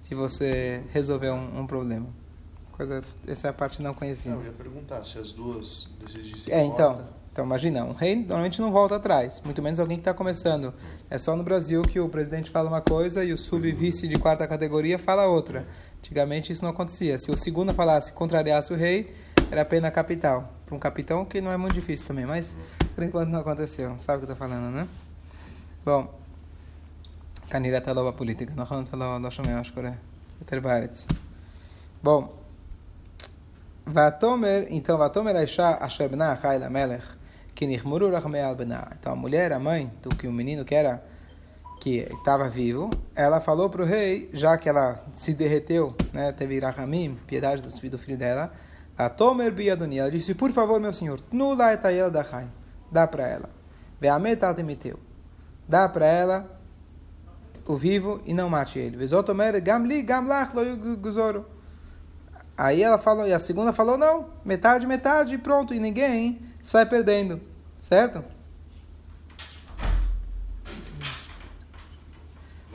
de 0.02 0.14
você 0.14 0.82
resolver 0.92 1.30
um, 1.30 1.60
um 1.60 1.66
problema 1.66 2.23
coisa, 2.73 3.03
essa 3.27 3.47
é 3.47 3.49
a 3.49 3.53
parte 3.53 3.81
não 3.81 3.93
conhecida. 3.93 4.35
Não, 4.35 4.41
eu 4.41 4.47
ia 4.47 4.53
perguntar 4.53 5.03
se 5.03 5.17
as 5.19 5.31
duas 5.31 5.89
decidissem. 5.99 6.53
É, 6.53 6.63
então, 6.63 7.03
então 7.31 7.45
imagina, 7.45 7.83
um 7.83 7.93
rei 7.93 8.15
normalmente 8.15 8.61
não 8.61 8.71
volta 8.71 8.95
atrás, 8.95 9.41
muito 9.43 9.61
menos 9.61 9.79
alguém 9.79 9.97
que 9.97 10.01
está 10.01 10.13
começando. 10.13 10.73
É 11.09 11.17
só 11.17 11.35
no 11.35 11.43
Brasil 11.43 11.81
que 11.81 11.99
o 11.99 12.07
presidente 12.07 12.49
fala 12.49 12.69
uma 12.69 12.81
coisa 12.81 13.23
e 13.23 13.33
o 13.33 13.37
sub-vice 13.37 14.07
de 14.07 14.15
quarta 14.17 14.47
categoria 14.47 14.97
fala 14.97 15.25
outra. 15.25 15.67
Antigamente 15.99 16.51
isso 16.51 16.63
não 16.63 16.71
acontecia. 16.71 17.17
Se 17.17 17.29
o 17.31 17.37
segundo 17.37 17.73
falasse, 17.73 18.13
contrariasse 18.13 18.71
o 18.71 18.75
rei, 18.75 19.13
era 19.51 19.65
pena 19.65 19.91
capital. 19.91 20.53
Para 20.65 20.75
um 20.75 20.79
capitão 20.79 21.25
que 21.25 21.41
não 21.41 21.51
é 21.51 21.57
muito 21.57 21.73
difícil 21.73 22.07
também, 22.07 22.25
mas 22.25 22.55
por 22.95 23.03
enquanto 23.03 23.29
não 23.29 23.39
aconteceu. 23.39 23.95
Sabe 23.99 24.23
o 24.23 24.25
que 24.25 24.31
eu 24.31 24.33
estou 24.33 24.47
falando, 24.47 24.73
né? 24.73 24.87
Bom, 25.85 26.07
כנראה 27.49 27.77
אתה 27.77 27.93
לא 27.93 28.11
בפוליטיקה, 28.11 28.53
נכון? 28.55 28.83
אתה 28.83 28.97
לא, 28.97 29.21
לא 29.21 29.31
שומע 29.31 29.55
מה 29.55 29.63
שקורה 29.63 29.91
יותר 30.41 30.59
בארץ. 30.59 31.07
Bom, 32.03 32.23
Vatomer, 33.86 34.66
então, 34.70 34.96
Vatomer 34.96 35.36
Aisha 35.36 35.76
Asher 35.80 36.08
Bna 36.08 36.38
Melech. 36.70 37.04
Então 37.56 39.12
a 39.12 39.16
mulher, 39.16 39.52
a 39.52 39.58
mãe 39.58 39.92
do 40.02 40.08
que 40.08 40.26
o 40.26 40.32
menino 40.32 40.64
que 40.64 40.74
era 40.74 41.04
que 41.80 41.98
estava 41.98 42.48
vivo, 42.48 42.90
ela 43.14 43.40
falou 43.40 43.68
para 43.68 43.82
o 43.82 43.84
rei, 43.84 44.28
já 44.32 44.56
que 44.56 44.68
ela 44.68 45.04
se 45.12 45.34
derreteu, 45.34 45.94
né, 46.12 46.32
teve 46.32 46.58
rahamim, 46.58 47.16
piedade 47.26 47.62
do 47.62 47.90
do 47.90 47.98
filho 47.98 48.16
dela, 48.16 48.52
a 48.96 49.08
Tomer 49.08 49.52
Biadoni, 49.52 49.98
ela 49.98 50.10
disse, 50.10 50.34
por 50.34 50.50
favor, 50.50 50.80
meu 50.80 50.92
senhor, 50.92 51.20
nula 51.30 51.72
etayela 51.72 52.10
da 52.10 52.24
dá 52.90 53.06
para 53.06 53.28
ela. 53.28 53.50
Veamet 54.00 54.44
altemiteu. 54.44 54.98
Dá 55.68 55.88
para 55.88 56.06
ela 56.06 56.60
o 57.66 57.76
vivo 57.76 58.20
e 58.24 58.34
não 58.34 58.48
mate 58.48 58.78
ele. 58.78 58.96
Vezotomer 58.96 59.60
gamli 59.62 60.02
gamlach 60.02 60.54
lo 60.54 60.96
guzoro. 60.96 61.53
Aí 62.56 62.82
ela 62.82 62.98
falou, 62.98 63.26
e 63.26 63.32
a 63.32 63.38
segunda 63.38 63.72
falou, 63.72 63.98
não, 63.98 64.26
metade, 64.44 64.86
metade, 64.86 65.36
pronto, 65.38 65.74
e 65.74 65.80
ninguém 65.80 66.40
sai 66.62 66.86
perdendo, 66.86 67.40
certo? 67.78 68.24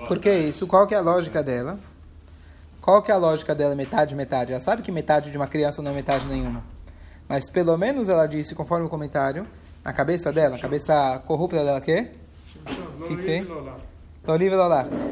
Por 0.08 0.20
que 0.20 0.32
isso? 0.32 0.68
Qual 0.68 0.86
que 0.88 0.94
é 0.94 0.98
a 0.98 1.02
lógica 1.02 1.44
dela? 1.44 1.80
Qual 2.82 3.02
que 3.02 3.12
é 3.12 3.14
a 3.14 3.18
lógica 3.18 3.54
dela, 3.54 3.76
metade, 3.76 4.16
metade? 4.16 4.52
Ela 4.52 4.62
sabe 4.62 4.82
que 4.82 4.92
metade 4.92 5.32
de 5.32 5.38
uma 5.38 5.48
criança 5.48 5.82
não 5.82 5.92
é 5.92 5.94
metade 5.94 6.26
nenhuma. 6.26 6.64
Mas 7.28 7.50
pelo 7.50 7.78
menos 7.78 8.10
ela 8.10 8.26
disse, 8.26 8.56
conforme 8.56 8.86
o 8.86 8.90
comentário, 8.90 9.46
na 9.84 9.94
cabeça 9.94 10.34
dela, 10.34 10.56
a 10.56 10.60
cabeça 10.60 11.22
corrupta 11.26 11.64
dela, 11.64 11.80
quê? 11.80 12.12
O 13.00 13.04
que, 13.04 13.16
que 13.16 13.24
tem? 13.24 13.48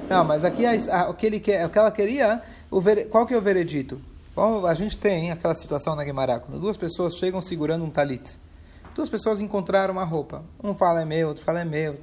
Não, 0.10 0.24
mas 0.26 0.44
aqui 0.44 0.66
a, 0.66 0.72
a, 1.02 1.10
o, 1.10 1.14
que 1.14 1.26
ele 1.26 1.40
quer, 1.40 1.66
o 1.66 1.70
que 1.70 1.78
ela 1.78 1.92
queria, 1.92 2.42
o 2.70 2.82
ver, 2.82 3.08
qual 3.10 3.26
que 3.26 3.34
é 3.34 3.38
o 3.38 3.42
veredito? 3.42 4.02
Bom, 4.38 4.68
a 4.68 4.76
gente 4.76 4.96
tem 5.00 5.32
aquela 5.32 5.56
situação 5.56 5.96
na 5.96 6.04
Guimarães, 6.04 6.44
quando 6.44 6.62
duas 6.62 6.78
pessoas 6.78 7.16
chegam 7.16 7.42
segurando 7.42 7.84
um 7.84 7.90
talit. 7.90 8.38
Duas 8.94 9.10
pessoas 9.10 9.42
encontraram 9.42 9.92
uma 9.92 10.04
roupa. 10.04 10.46
Um 10.64 10.76
fala 10.76 11.02
é 11.02 11.06
meu, 11.06 11.30
outro 11.30 11.44
fala 11.44 11.62
é 11.62 11.66
meu. 11.66 11.98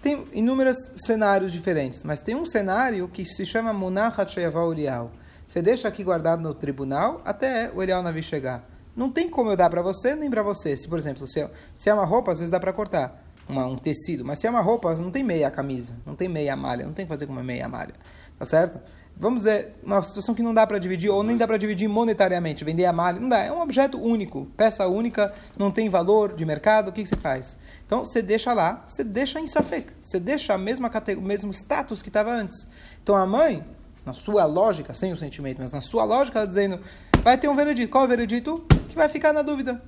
Tem 0.00 0.26
inúmeros 0.32 0.74
cenários 0.96 1.52
diferentes, 1.52 2.02
mas 2.02 2.22
tem 2.22 2.34
um 2.34 2.46
cenário 2.46 3.06
que 3.08 3.26
se 3.26 3.44
chama 3.44 3.74
Munachat 3.74 4.32
Sheyaval 4.32 4.72
Elial. 4.72 5.10
Você 5.46 5.60
deixa 5.60 5.86
aqui 5.86 6.02
guardado 6.02 6.40
no 6.40 6.54
tribunal 6.54 7.20
até 7.26 7.70
o 7.74 7.82
Elial 7.82 8.02
Navi 8.02 8.22
chegar. 8.22 8.66
Não 8.96 9.10
tem 9.10 9.28
como 9.28 9.50
eu 9.50 9.56
dar 9.56 9.68
para 9.68 9.82
você 9.82 10.14
nem 10.14 10.30
para 10.30 10.42
você. 10.42 10.74
Se, 10.78 10.88
por 10.88 10.98
exemplo, 10.98 11.28
se 11.28 11.40
é, 11.42 11.50
se 11.74 11.90
é 11.90 11.92
uma 11.92 12.06
roupa, 12.06 12.32
às 12.32 12.38
vezes 12.38 12.50
dá 12.50 12.58
para 12.58 12.72
cortar. 12.72 13.22
Uma, 13.46 13.66
um 13.66 13.76
tecido. 13.76 14.24
Mas 14.24 14.38
se 14.38 14.46
é 14.46 14.50
uma 14.50 14.62
roupa, 14.62 14.94
não 14.94 15.10
tem 15.10 15.22
meia 15.22 15.50
camisa, 15.50 15.94
não 16.06 16.14
tem 16.14 16.26
meia 16.26 16.56
malha, 16.56 16.86
não 16.86 16.94
tem 16.94 17.04
que 17.04 17.10
fazer 17.10 17.26
com 17.26 17.34
uma 17.34 17.44
meia 17.44 17.68
malha. 17.68 17.92
Tá 18.38 18.46
certo? 18.46 18.80
Vamos 19.16 19.40
dizer, 19.40 19.74
uma 19.82 20.02
situação 20.02 20.34
que 20.34 20.42
não 20.42 20.52
dá 20.52 20.66
para 20.66 20.78
dividir, 20.78 21.08
ou 21.10 21.22
nem 21.22 21.36
dá 21.36 21.46
para 21.46 21.56
dividir 21.56 21.88
monetariamente, 21.88 22.64
vender 22.64 22.84
a 22.84 22.92
malha, 22.92 23.20
não 23.20 23.28
dá, 23.28 23.38
é 23.38 23.52
um 23.52 23.60
objeto 23.60 24.00
único, 24.00 24.46
peça 24.56 24.86
única, 24.86 25.32
não 25.58 25.70
tem 25.70 25.88
valor 25.88 26.34
de 26.34 26.44
mercado, 26.44 26.88
o 26.88 26.92
que, 26.92 27.02
que 27.02 27.08
você 27.08 27.16
faz? 27.16 27.58
Então, 27.86 28.04
você 28.04 28.20
deixa 28.20 28.52
lá, 28.52 28.82
você 28.84 29.04
deixa 29.04 29.40
em 29.40 29.46
Safek, 29.46 29.92
você 30.00 30.18
deixa 30.18 30.54
a 30.54 30.58
mesma 30.58 30.90
o 31.16 31.20
mesmo 31.20 31.52
status 31.52 32.02
que 32.02 32.08
estava 32.08 32.32
antes. 32.32 32.66
Então, 33.02 33.14
a 33.14 33.26
mãe, 33.26 33.64
na 34.04 34.12
sua 34.12 34.44
lógica, 34.44 34.92
sem 34.92 35.12
o 35.12 35.16
sentimento, 35.16 35.60
mas 35.60 35.70
na 35.70 35.80
sua 35.80 36.04
lógica, 36.04 36.40
ela 36.40 36.48
dizendo, 36.48 36.80
vai 37.22 37.38
ter 37.38 37.48
um 37.48 37.54
veredito. 37.54 37.90
Qual 37.90 38.04
é 38.04 38.06
o 38.06 38.08
veredito? 38.08 38.64
Que 38.88 38.96
vai 38.96 39.08
ficar 39.08 39.32
na 39.32 39.42
dúvida. 39.42 39.80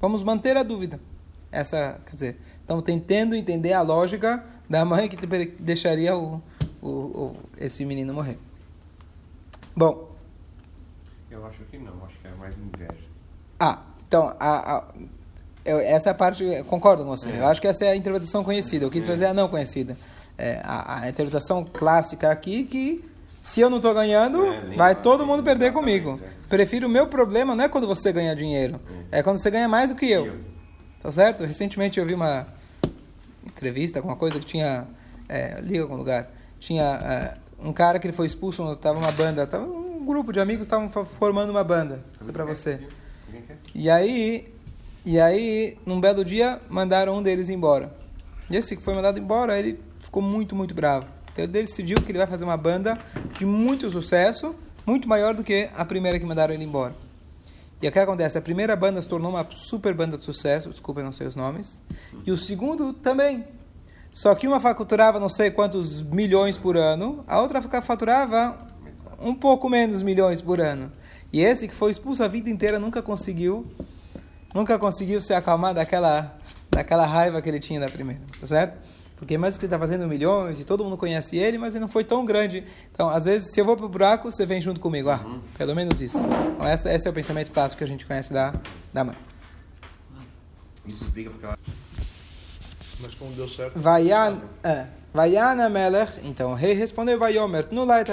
Vamos 0.00 0.22
manter 0.22 0.56
a 0.56 0.62
dúvida. 0.62 0.98
Essa, 1.52 2.00
quer 2.06 2.14
dizer, 2.14 2.40
estamos 2.60 2.84
tentando 2.84 3.34
entender 3.34 3.72
a 3.72 3.82
lógica 3.82 4.44
da 4.68 4.84
mãe 4.84 5.08
que 5.08 5.16
deixaria 5.58 6.16
o, 6.16 6.40
o, 6.80 6.88
o 6.88 7.36
esse 7.58 7.84
menino 7.84 8.14
morrer. 8.14 8.38
Bom. 9.74 10.10
Eu 11.30 11.46
acho 11.46 11.62
que 11.70 11.78
não, 11.78 12.04
acho 12.04 12.18
que 12.18 12.26
é 12.26 12.32
mais 12.32 12.56
inveja. 12.58 13.08
Ah, 13.58 13.82
então, 14.06 14.34
a, 14.40 14.76
a, 14.76 14.84
eu, 15.64 15.78
essa 15.78 16.10
é 16.10 16.12
a 16.12 16.14
parte, 16.14 16.44
concordo 16.66 17.04
com 17.04 17.10
você. 17.10 17.30
É. 17.30 17.40
Eu 17.40 17.46
acho 17.46 17.60
que 17.60 17.66
essa 17.66 17.84
é 17.84 17.90
a 17.90 17.96
interpretação 17.96 18.42
conhecida. 18.42 18.84
Eu 18.84 18.90
quis 18.90 19.02
é. 19.02 19.06
trazer 19.06 19.26
a 19.26 19.34
não 19.34 19.48
conhecida. 19.48 19.96
É, 20.36 20.60
a, 20.64 21.02
a, 21.02 21.08
interpretação 21.08 21.64
clássica 21.64 22.30
aqui 22.30 22.64
que 22.64 23.04
se 23.42 23.60
eu 23.60 23.68
não 23.68 23.76
estou 23.76 23.92
ganhando, 23.92 24.46
é, 24.46 24.74
vai 24.74 24.94
todo 24.94 25.26
mundo 25.26 25.42
perder 25.42 25.72
comigo. 25.72 26.18
É. 26.22 26.48
Prefiro 26.48 26.86
o 26.86 26.90
meu 26.90 27.06
problema 27.06 27.54
não 27.54 27.64
é 27.64 27.68
quando 27.68 27.86
você 27.86 28.12
ganha 28.12 28.34
dinheiro, 28.34 28.80
é, 29.12 29.22
quando 29.22 29.38
você 29.38 29.50
ganha 29.50 29.68
mais 29.68 29.90
do 29.90 29.96
que 29.96 30.10
eu. 30.10 30.38
Tá 31.00 31.12
certo? 31.12 31.44
Recentemente 31.44 32.00
eu 32.00 32.06
vi 32.06 32.14
uma 32.14 32.46
entrevista, 33.46 33.98
alguma 33.98 34.16
coisa 34.16 34.38
que 34.38 34.46
tinha. 34.46 34.86
É, 35.28 35.60
li 35.60 35.76
em 35.76 35.80
algum 35.80 35.96
lugar. 35.96 36.28
Tinha 36.58 36.82
é, 36.82 37.36
um 37.62 37.72
cara 37.72 37.98
que 37.98 38.06
ele 38.06 38.14
foi 38.14 38.26
expulso, 38.26 38.76
tava 38.76 38.98
uma 38.98 39.12
banda, 39.12 39.46
tava 39.46 39.64
um 39.64 40.04
grupo 40.04 40.32
de 40.32 40.40
amigos 40.40 40.66
estavam 40.66 40.88
formando 41.04 41.50
uma 41.50 41.64
banda, 41.64 42.02
isso 42.18 42.28
é 42.28 42.32
para 42.32 42.44
você. 42.44 42.80
E 43.74 43.88
aí, 43.88 44.52
e 45.04 45.20
aí, 45.20 45.78
num 45.86 46.00
belo 46.00 46.24
dia, 46.24 46.60
mandaram 46.68 47.16
um 47.16 47.22
deles 47.22 47.48
embora. 47.48 47.94
E 48.48 48.56
esse 48.56 48.76
que 48.76 48.82
foi 48.82 48.94
mandado 48.94 49.18
embora, 49.18 49.58
ele 49.58 49.80
ficou 50.02 50.22
muito, 50.22 50.54
muito 50.56 50.74
bravo. 50.74 51.06
Então 51.32 51.44
ele 51.44 51.52
decidiu 51.52 51.96
que 51.98 52.10
ele 52.10 52.18
vai 52.18 52.26
fazer 52.26 52.44
uma 52.44 52.56
banda 52.56 52.98
de 53.38 53.46
muito 53.46 53.90
sucesso, 53.90 54.54
muito 54.84 55.08
maior 55.08 55.34
do 55.34 55.44
que 55.44 55.70
a 55.76 55.84
primeira 55.84 56.18
que 56.18 56.26
mandaram 56.26 56.52
ele 56.52 56.64
embora. 56.64 56.94
E 57.80 57.88
o 57.88 57.92
que 57.92 57.98
acontece? 57.98 58.36
A 58.36 58.42
primeira 58.42 58.76
banda 58.76 59.00
se 59.00 59.08
tornou 59.08 59.30
uma 59.30 59.46
super 59.50 59.94
banda 59.94 60.18
de 60.18 60.24
sucesso, 60.24 60.68
desculpa, 60.68 61.02
não 61.02 61.12
sei 61.12 61.26
os 61.26 61.36
nomes. 61.36 61.82
E 62.26 62.30
o 62.30 62.36
segundo 62.36 62.92
também. 62.92 63.44
Só 64.12 64.34
que 64.34 64.46
uma 64.46 64.58
faturava 64.58 65.20
não 65.20 65.28
sei 65.28 65.50
quantos 65.50 66.02
milhões 66.02 66.56
por 66.56 66.76
ano, 66.76 67.24
a 67.28 67.40
outra 67.40 67.62
faturava 67.80 68.56
um 69.20 69.34
pouco 69.34 69.68
menos 69.68 70.02
milhões 70.02 70.40
por 70.40 70.60
ano. 70.60 70.90
E 71.32 71.40
esse 71.40 71.68
que 71.68 71.74
foi 71.74 71.90
expulso 71.90 72.24
a 72.24 72.28
vida 72.28 72.50
inteira 72.50 72.78
nunca 72.78 73.00
conseguiu, 73.00 73.66
nunca 74.52 74.78
conseguiu 74.78 75.20
se 75.20 75.32
acalmar 75.32 75.74
daquela, 75.74 76.36
daquela 76.70 77.06
raiva 77.06 77.40
que 77.40 77.48
ele 77.48 77.60
tinha 77.60 77.78
da 77.78 77.86
primeira, 77.86 78.22
tá 78.40 78.46
certo? 78.46 78.78
Porque 79.20 79.36
mesmo 79.36 79.60
que 79.60 79.66
ele 79.66 79.74
está 79.74 79.78
fazendo 79.78 80.08
milhões 80.08 80.58
e 80.58 80.64
todo 80.64 80.82
mundo 80.82 80.96
conhece 80.96 81.36
ele, 81.36 81.58
mas 81.58 81.74
ele 81.74 81.82
não 81.82 81.88
foi 81.88 82.02
tão 82.02 82.24
grande. 82.24 82.64
Então, 82.90 83.10
às 83.10 83.26
vezes, 83.26 83.52
se 83.52 83.60
eu 83.60 83.66
vou 83.66 83.76
para 83.76 83.84
o 83.84 83.88
buraco, 83.88 84.32
você 84.32 84.46
vem 84.46 84.62
junto 84.62 84.80
comigo. 84.80 85.10
Ah, 85.10 85.20
uhum. 85.22 85.40
pelo 85.58 85.74
menos 85.74 86.00
isso. 86.00 86.18
Então, 86.54 86.66
essa, 86.66 86.90
esse 86.90 87.06
é 87.06 87.10
o 87.10 87.12
pensamento 87.12 87.52
clássico 87.52 87.78
que 87.78 87.84
a 87.84 87.86
gente 87.86 88.06
conhece 88.06 88.32
da, 88.32 88.54
da 88.90 89.04
mãe. 89.04 89.16
Isso 90.86 91.04
explica 91.04 91.28
porque 91.28 91.44
ela... 91.44 91.58
Mas 93.00 93.14
como 93.14 93.32
deu 93.32 93.48
certo. 93.48 93.78
Vayan, 93.78 94.40
é, 94.62 94.86
Vayana 95.12 95.68
Melech, 95.68 96.12
então 96.22 96.52
o 96.52 96.54
rei 96.54 96.72
respondeu, 96.72 97.18
Vayomer, 97.18 97.66
no 97.72 97.84
lai 97.84 98.04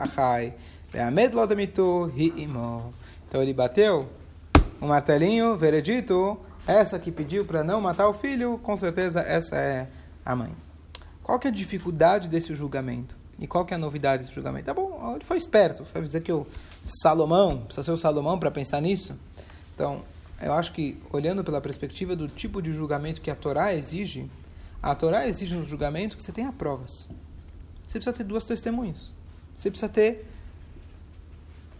achai, 0.00 0.54
ve'amed 0.92 1.34
lotamitu 1.34 2.12
hi'imo. 2.16 2.94
Então 3.28 3.42
ele 3.42 3.52
bateu 3.52 4.08
um 4.80 4.86
martelinho, 4.86 5.56
veredito, 5.56 6.38
essa 6.66 6.98
que 6.98 7.10
pediu 7.10 7.44
para 7.44 7.64
não 7.64 7.80
matar 7.80 8.08
o 8.08 8.14
filho, 8.14 8.58
com 8.62 8.76
certeza 8.76 9.20
essa 9.20 9.56
é 9.56 9.88
a 10.24 10.36
mãe. 10.36 10.52
Qual 11.22 11.38
que 11.38 11.48
é 11.48 11.50
a 11.50 11.54
dificuldade 11.54 12.28
desse 12.28 12.54
julgamento? 12.54 13.16
E 13.38 13.46
qual 13.46 13.64
que 13.64 13.74
é 13.74 13.76
a 13.76 13.78
novidade 13.78 14.22
desse 14.22 14.34
julgamento? 14.34 14.66
Tá 14.66 14.74
bom, 14.74 15.14
ele 15.16 15.24
foi 15.24 15.38
esperto, 15.38 15.84
vai 15.92 16.02
dizer 16.02 16.20
que 16.20 16.32
o 16.32 16.46
Salomão, 16.84 17.62
precisa 17.62 17.82
ser 17.82 17.90
o 17.90 17.98
Salomão 17.98 18.38
para 18.38 18.50
pensar 18.50 18.80
nisso. 18.80 19.18
Então, 19.74 20.02
eu 20.42 20.52
acho 20.52 20.72
que, 20.72 21.00
olhando 21.10 21.44
pela 21.44 21.60
perspectiva 21.60 22.16
do 22.16 22.28
tipo 22.28 22.60
de 22.60 22.72
julgamento 22.72 23.20
que 23.20 23.30
a 23.30 23.34
Torá 23.34 23.74
exige, 23.74 24.30
a 24.82 24.94
Torá 24.94 25.26
exige 25.26 25.54
no 25.54 25.66
julgamento 25.66 26.16
que 26.16 26.22
você 26.22 26.32
tenha 26.32 26.52
provas. 26.52 27.08
Você 27.84 27.98
precisa 27.98 28.12
ter 28.12 28.24
duas 28.24 28.44
testemunhas. 28.44 29.14
Você 29.54 29.70
precisa 29.70 29.88
ter 29.90 30.26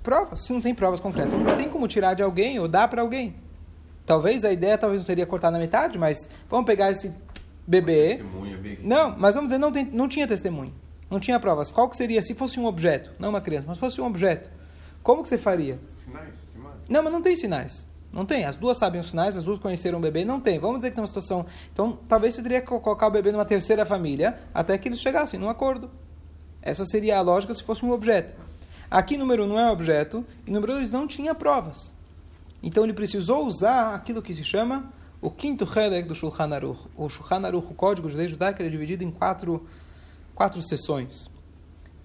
provas. 0.02 0.42
Se 0.42 0.52
não 0.52 0.60
tem 0.60 0.74
provas 0.74 1.00
concretas, 1.00 1.32
não 1.32 1.56
tem 1.56 1.68
como 1.68 1.88
tirar 1.88 2.14
de 2.14 2.22
alguém 2.22 2.58
ou 2.58 2.68
dar 2.68 2.88
para 2.88 3.02
alguém. 3.02 3.34
Talvez 4.04 4.44
a 4.44 4.52
ideia 4.52 4.76
talvez 4.76 5.00
não 5.00 5.06
seria 5.06 5.26
cortar 5.26 5.50
na 5.50 5.58
metade, 5.58 5.96
mas 5.96 6.28
vamos 6.50 6.66
pegar 6.66 6.90
esse 6.90 7.12
bebê. 7.66 8.22
Não, 8.82 9.16
mas 9.16 9.34
vamos 9.34 9.48
dizer, 9.48 9.58
não, 9.58 9.72
tem, 9.72 9.84
não 9.84 10.08
tinha 10.08 10.26
testemunho. 10.26 10.74
Não 11.08 11.20
tinha 11.20 11.38
provas. 11.38 11.70
Qual 11.70 11.88
que 11.88 11.96
seria, 11.96 12.22
se 12.22 12.34
fosse 12.34 12.58
um 12.58 12.66
objeto, 12.66 13.12
não 13.18 13.28
uma 13.30 13.40
criança, 13.40 13.66
mas 13.68 13.78
fosse 13.78 14.00
um 14.00 14.06
objeto, 14.06 14.50
como 15.02 15.22
que 15.22 15.28
você 15.28 15.38
faria? 15.38 15.78
Sinais, 16.04 16.34
sinais. 16.52 16.76
Não, 16.88 17.02
mas 17.02 17.12
não 17.12 17.22
tem 17.22 17.36
sinais. 17.36 17.86
Não 18.12 18.26
tem. 18.26 18.44
As 18.44 18.56
duas 18.56 18.76
sabem 18.76 19.00
os 19.00 19.08
sinais, 19.08 19.36
as 19.36 19.44
duas 19.44 19.58
conheceram 19.58 19.98
o 19.98 20.00
bebê. 20.00 20.24
Não 20.24 20.38
tem. 20.38 20.58
Vamos 20.58 20.78
dizer 20.78 20.90
que 20.90 20.96
tem 20.96 21.02
uma 21.02 21.06
situação. 21.06 21.46
Então, 21.72 21.98
talvez 22.06 22.34
você 22.34 22.42
teria 22.42 22.60
que 22.60 22.66
colocar 22.66 23.06
o 23.06 23.10
bebê 23.10 23.32
numa 23.32 23.44
terceira 23.44 23.86
família 23.86 24.38
até 24.52 24.76
que 24.76 24.88
eles 24.88 25.00
chegassem 25.00 25.40
num 25.40 25.48
acordo. 25.48 25.90
Essa 26.60 26.84
seria 26.84 27.18
a 27.18 27.22
lógica 27.22 27.54
se 27.54 27.62
fosse 27.62 27.84
um 27.84 27.90
objeto. 27.90 28.34
Aqui, 28.90 29.16
número 29.16 29.44
um 29.44 29.48
não 29.48 29.58
é 29.58 29.70
objeto, 29.70 30.24
e 30.46 30.50
número 30.50 30.74
dois 30.74 30.92
não 30.92 31.08
tinha 31.08 31.34
provas. 31.34 31.94
Então, 32.62 32.84
ele 32.84 32.92
precisou 32.92 33.46
usar 33.46 33.94
aquilo 33.94 34.20
que 34.20 34.34
se 34.34 34.44
chama 34.44 34.92
o 35.20 35.30
quinto 35.30 35.64
Helek 35.64 36.06
do 36.06 36.14
Shulchan 36.14 36.54
Aruch. 36.54 36.80
O 36.94 37.08
Shulchan 37.08 37.46
Aruch, 37.46 37.68
o 37.72 37.74
código 37.74 38.10
de 38.10 38.16
lei 38.16 38.28
judaico, 38.28 38.60
ele 38.60 38.68
é 38.68 38.72
dividido 38.72 39.02
em 39.02 39.10
quatro, 39.10 39.66
quatro 40.34 40.62
sessões. 40.62 41.30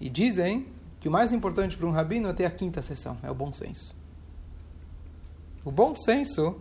E 0.00 0.08
dizem 0.08 0.66
que 0.98 1.08
o 1.08 1.12
mais 1.12 1.32
importante 1.32 1.76
para 1.76 1.86
um 1.86 1.92
rabino 1.92 2.28
é 2.28 2.32
ter 2.32 2.46
a 2.46 2.50
quinta 2.50 2.80
sessão, 2.80 3.18
é 3.22 3.30
o 3.30 3.34
bom 3.34 3.52
senso 3.52 3.97
o 5.68 5.70
bom 5.70 5.94
senso 5.94 6.56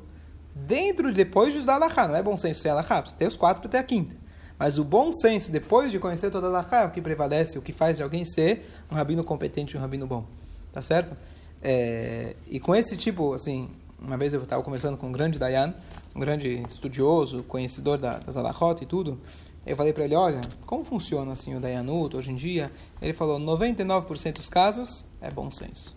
dentro 0.54 1.14
depois 1.14 1.54
de 1.54 1.60
estudar 1.60 1.76
Alahá. 1.76 2.08
Não 2.08 2.16
é 2.16 2.22
bom 2.22 2.36
senso 2.36 2.60
ser 2.60 2.70
Alahá, 2.70 3.02
você 3.02 3.16
tem 3.16 3.28
os 3.28 3.38
quatro 3.38 3.62
para 3.62 3.72
ter 3.72 3.78
a 3.78 3.84
quinta. 3.84 4.16
Mas 4.60 4.78
o 4.78 4.84
bom 4.84 5.12
senso, 5.12 5.52
depois 5.52 5.92
de 5.92 6.00
conhecer 6.00 6.30
toda 6.30 6.48
a 6.48 6.50
Alahá, 6.50 6.82
é 6.82 6.86
o 6.86 6.92
que 6.92 7.02
prevalece, 7.02 7.58
o 7.58 7.62
que 7.62 7.72
faz 7.72 7.98
de 7.98 8.04
alguém 8.04 8.26
ser 8.26 8.70
um 8.92 8.96
rabino 8.96 9.24
competente, 9.24 9.78
um 9.78 9.80
rabino 9.80 10.06
bom. 10.06 10.26
Tá 10.74 10.82
certo? 10.82 11.16
É, 11.62 12.36
e 12.48 12.60
com 12.60 12.76
esse 12.76 12.98
tipo, 12.98 13.34
assim, 13.34 13.70
uma 14.00 14.18
vez 14.18 14.34
eu 14.34 14.42
estava 14.44 14.62
conversando 14.62 14.98
com 14.98 15.08
um 15.08 15.12
grande 15.12 15.40
Dayan, 15.40 15.74
um 16.16 16.20
grande 16.20 16.64
estudioso, 16.68 17.44
conhecedor 17.44 17.98
da, 17.98 18.18
das 18.20 18.36
alahot 18.36 18.84
e 18.84 18.86
tudo. 18.86 19.20
Eu 19.66 19.76
falei 19.76 19.92
para 19.92 20.06
ele, 20.06 20.16
olha, 20.16 20.42
como 20.66 20.84
funciona 20.84 21.32
assim 21.32 21.56
o 21.56 21.60
Dayanut 21.60 22.16
hoje 22.16 22.32
em 22.32 22.36
dia? 22.36 22.72
Ele 23.02 23.14
falou, 23.14 23.40
99% 23.40 24.38
dos 24.38 24.50
casos 24.50 25.06
é 25.20 25.30
bom 25.30 25.50
senso. 25.52 25.97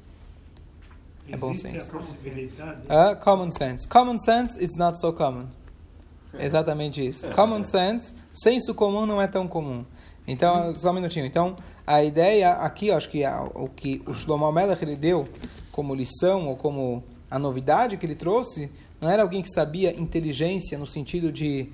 É 1.28 1.36
bom 1.36 1.54
senso. 1.54 1.96
Ah, 2.88 3.14
common 3.14 3.50
sense. 3.50 3.86
Common 3.88 4.18
sense 4.18 4.62
is 4.62 4.76
not 4.76 4.98
so 5.00 5.12
common. 5.12 5.46
Exatamente 6.38 7.04
isso. 7.06 7.28
Common 7.30 7.64
sense, 7.64 8.14
senso 8.32 8.74
comum 8.74 9.04
não 9.06 9.20
é 9.20 9.26
tão 9.26 9.46
comum. 9.48 9.84
Então, 10.26 10.72
só 10.74 10.90
um 10.90 10.94
minutinho. 10.94 11.26
Então, 11.26 11.56
a 11.86 12.04
ideia 12.04 12.52
aqui, 12.52 12.88
eu 12.88 12.96
acho 12.96 13.08
que 13.08 13.24
a- 13.24 13.42
o 13.54 13.68
que 13.68 14.02
o 14.06 14.14
Shlomo 14.14 14.50
Melech 14.52 14.82
ele 14.84 14.94
deu 14.94 15.26
como 15.72 15.94
lição 15.94 16.48
ou 16.48 16.56
como 16.56 17.02
a 17.30 17.38
novidade 17.38 17.96
que 17.96 18.06
ele 18.06 18.14
trouxe, 18.14 18.70
não 19.00 19.08
era 19.10 19.22
alguém 19.22 19.42
que 19.42 19.48
sabia 19.50 19.98
inteligência 19.98 20.78
no 20.78 20.86
sentido 20.86 21.32
de 21.32 21.68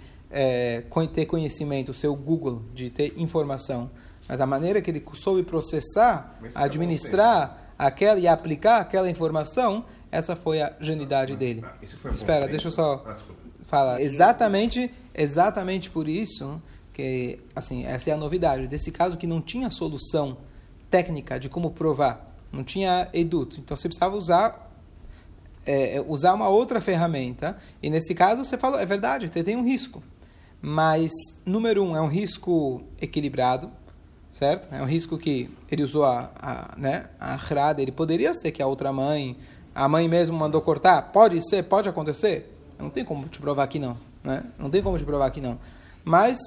con- 0.90 1.06
ter 1.06 1.26
conhecimento, 1.26 1.90
o 1.90 1.94
seu 1.94 2.14
Google, 2.14 2.62
de 2.74 2.90
ter 2.90 3.14
informação, 3.16 3.90
mas 4.28 4.40
a 4.40 4.46
maneira 4.46 4.80
que 4.82 4.90
ele 4.90 5.02
soube 5.14 5.42
processar, 5.42 6.38
é 6.42 6.48
administrar 6.54 7.65
aquela 7.78 8.18
e 8.18 8.26
aplicar 8.28 8.80
aquela 8.80 9.08
informação, 9.10 9.84
essa 10.10 10.34
foi 10.36 10.62
a 10.62 10.72
genialidade 10.80 11.36
dele. 11.36 11.62
Ah, 11.64 11.74
Espera, 11.82 12.40
senso. 12.42 12.48
deixa 12.50 12.68
eu 12.68 12.72
só 12.72 13.04
Ah, 13.06 13.16
falar. 13.66 14.00
Exatamente, 14.00 14.90
exatamente 15.14 15.90
por 15.90 16.08
isso 16.08 16.60
que, 16.92 17.38
assim, 17.54 17.84
essa 17.84 18.10
é 18.10 18.12
a 18.12 18.16
novidade 18.16 18.66
desse 18.68 18.90
caso 18.90 19.16
que 19.16 19.26
não 19.26 19.40
tinha 19.40 19.68
solução 19.70 20.38
técnica 20.90 21.38
de 21.38 21.48
como 21.48 21.70
provar, 21.70 22.34
não 22.52 22.64
tinha 22.64 23.08
edut. 23.12 23.60
Então 23.60 23.76
você 23.76 23.88
precisava 23.88 24.16
usar 24.16 24.64
é, 25.66 25.96
é, 25.96 26.00
usar 26.00 26.32
uma 26.32 26.48
outra 26.48 26.80
ferramenta. 26.80 27.58
E 27.82 27.90
nesse 27.90 28.14
caso 28.14 28.44
você 28.44 28.56
falou, 28.56 28.78
é 28.78 28.86
verdade, 28.86 29.28
você 29.28 29.42
tem 29.42 29.56
um 29.56 29.64
risco. 29.64 30.00
Mas 30.62 31.10
número 31.44 31.82
um 31.84 31.96
é 31.96 32.00
um 32.00 32.06
risco 32.06 32.82
equilibrado, 33.00 33.70
certo? 34.36 34.72
É 34.72 34.82
um 34.82 34.84
risco 34.84 35.16
que 35.16 35.50
ele 35.70 35.82
usou 35.82 36.04
a, 36.04 36.30
a 36.40 36.74
né, 36.76 37.06
a 37.18 37.34
achrada, 37.34 37.80
ele 37.80 37.90
poderia 37.90 38.34
ser 38.34 38.52
que 38.52 38.62
a 38.62 38.66
outra 38.66 38.92
mãe, 38.92 39.36
a 39.74 39.88
mãe 39.88 40.06
mesmo 40.06 40.36
mandou 40.36 40.60
cortar, 40.60 41.00
pode 41.10 41.40
ser, 41.48 41.62
pode 41.64 41.88
acontecer. 41.88 42.54
Não 42.78 42.90
tem 42.90 43.04
como 43.04 43.26
te 43.28 43.40
provar 43.40 43.66
que 43.66 43.78
não, 43.78 43.96
né? 44.22 44.44
Não 44.58 44.68
tem 44.68 44.82
como 44.82 44.98
te 44.98 45.04
provar 45.04 45.30
que 45.30 45.40
não. 45.40 45.58
Mas 46.04 46.38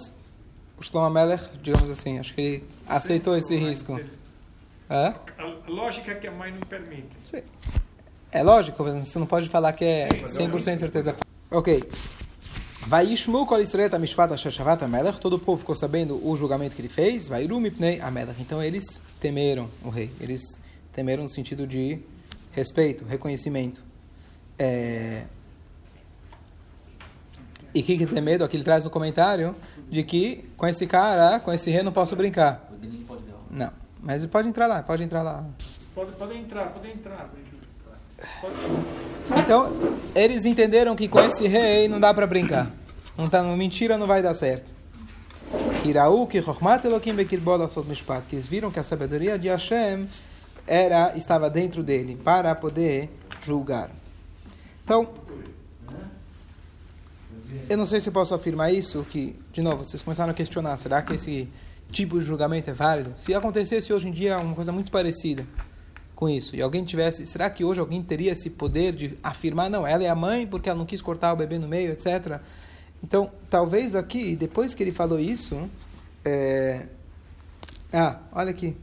o 0.77 0.83
Shlomo 0.83 1.09
Melech, 1.09 1.49
digamos 1.63 1.89
assim, 1.89 2.19
acho 2.19 2.33
que 2.35 2.41
ele 2.41 2.63
aceitou 2.87 3.35
esse 3.35 3.55
risco. 3.55 3.99
Hã? 4.89 5.15
A, 5.37 5.69
lógica 5.69 6.11
é 6.11 6.15
que 6.15 6.27
a 6.27 6.31
mãe 6.31 6.51
não 6.51 6.61
permite. 6.61 7.09
Sim. 7.25 7.41
É 8.31 8.43
lógico, 8.43 8.83
você 8.83 9.17
não 9.17 9.25
pode 9.25 9.49
falar 9.49 9.73
que 9.73 9.83
é 9.83 10.07
Sim, 10.27 10.47
mas 10.47 10.63
100% 10.63 10.77
certeza. 10.77 11.15
Ok. 11.49 11.83
Vai 12.89 13.05
Ishmu 13.05 13.45
kol 13.45 13.61
Israel 13.61 13.99
mishpat 13.99 14.35
Shashavat 14.35 14.83
Amelech. 14.83 15.19
Todo 15.19 15.33
o 15.35 15.39
povo 15.39 15.59
ficou 15.59 15.75
sabendo 15.75 16.19
o 16.27 16.35
julgamento 16.35 16.75
que 16.75 16.81
ele 16.81 16.89
fez. 16.89 17.27
Vai 17.27 17.43
Irum 17.43 17.61
pnei 17.69 18.01
Amelech. 18.01 18.41
Então 18.41 18.63
eles 18.63 18.99
temeram 19.19 19.69
o 19.83 19.89
rei. 19.89 20.09
Eles 20.19 20.41
temeram 20.91 21.21
no 21.21 21.29
sentido 21.29 21.67
de 21.67 21.99
respeito, 22.51 23.05
reconhecimento. 23.05 23.79
É... 24.57 25.25
E 27.75 27.81
o 27.81 27.83
que 27.83 27.95
quer 27.95 28.05
dizer 28.05 28.21
medo? 28.21 28.43
Aqui 28.43 28.57
ele 28.57 28.63
traz 28.63 28.83
no 28.83 28.89
comentário 28.89 29.55
de 29.87 30.01
que 30.01 30.49
com 30.57 30.65
esse 30.65 30.87
cara, 30.87 31.39
com 31.39 31.53
esse 31.53 31.69
rei, 31.69 31.83
não 31.83 31.91
posso 31.91 32.15
brincar. 32.15 32.71
Não. 33.51 33.71
Mas 34.01 34.23
ele 34.23 34.31
pode 34.31 34.47
entrar 34.47 34.65
lá, 34.65 34.81
pode 34.81 35.03
entrar 35.03 35.21
lá. 35.21 35.45
Pode, 35.93 36.13
pode 36.13 36.35
entrar, 36.35 36.73
pode 36.73 36.89
entrar. 36.89 37.29
Pode, 38.41 39.41
Então, 39.45 39.71
eles 40.15 40.43
entenderam 40.45 40.95
que 40.95 41.07
com 41.07 41.19
esse 41.19 41.47
rei 41.47 41.87
não 41.87 41.99
dá 41.99 42.11
para 42.11 42.25
brincar. 42.25 42.78
Não 43.19 43.27
tá, 43.27 43.43
mentira 43.43 43.97
não 43.97 44.07
vai 44.07 44.23
dar 44.23 44.33
certo. 44.33 44.71
Kiraú 45.83 46.25
que 46.25 46.41
Chochmat 46.41 46.85
Elokim 46.85 47.13
Bekirbol 47.13 47.61
Asot 47.61 47.85
Mishpat. 47.85 48.25
Que 48.25 48.37
eles 48.37 48.47
viram 48.47 48.71
que 48.71 48.79
a 48.79 48.83
sabedoria 48.83 49.37
de 49.37 49.49
Hashem 49.49 50.07
era, 50.65 51.11
estava 51.17 51.49
dentro 51.49 51.83
dele 51.83 52.15
para 52.15 52.55
poder 52.55 53.09
julgar. 53.41 53.91
Então, 54.85 55.09
eu 57.69 57.77
não 57.77 57.85
sei 57.85 57.99
se 57.99 58.09
posso 58.09 58.33
afirmar 58.33 58.71
isso, 58.71 59.05
que, 59.11 59.35
de 59.51 59.61
novo, 59.61 59.83
vocês 59.83 60.01
começaram 60.01 60.31
a 60.31 60.33
questionar, 60.33 60.77
será 60.77 61.01
que 61.01 61.15
esse 61.15 61.49
tipo 61.91 62.17
de 62.17 62.25
julgamento 62.25 62.69
é 62.69 62.73
válido? 62.73 63.13
Se 63.19 63.33
acontecesse 63.33 63.91
hoje 63.91 64.07
em 64.07 64.11
dia 64.11 64.37
uma 64.39 64.55
coisa 64.55 64.71
muito 64.71 64.91
parecida 64.91 65.45
com 66.15 66.29
isso, 66.29 66.55
e 66.55 66.61
alguém 66.61 66.85
tivesse, 66.85 67.27
será 67.27 67.49
que 67.49 67.65
hoje 67.65 67.81
alguém 67.81 68.01
teria 68.01 68.31
esse 68.31 68.49
poder 68.49 68.93
de 68.93 69.17
afirmar, 69.21 69.69
não, 69.69 69.85
ela 69.85 70.03
é 70.03 70.09
a 70.09 70.15
mãe 70.15 70.47
porque 70.47 70.69
ela 70.69 70.79
não 70.79 70.85
quis 70.85 71.01
cortar 71.01 71.33
o 71.33 71.35
bebê 71.35 71.59
no 71.59 71.67
meio, 71.67 71.91
etc. 71.91 72.39
Então, 73.03 73.31
talvez 73.49 73.95
aqui, 73.95 74.35
depois 74.35 74.73
que 74.73 74.83
ele 74.83 74.91
falou 74.91 75.19
isso, 75.19 75.69
é... 76.25 76.87
ah, 77.93 78.19
olha 78.31 78.51
aqui, 78.51 78.75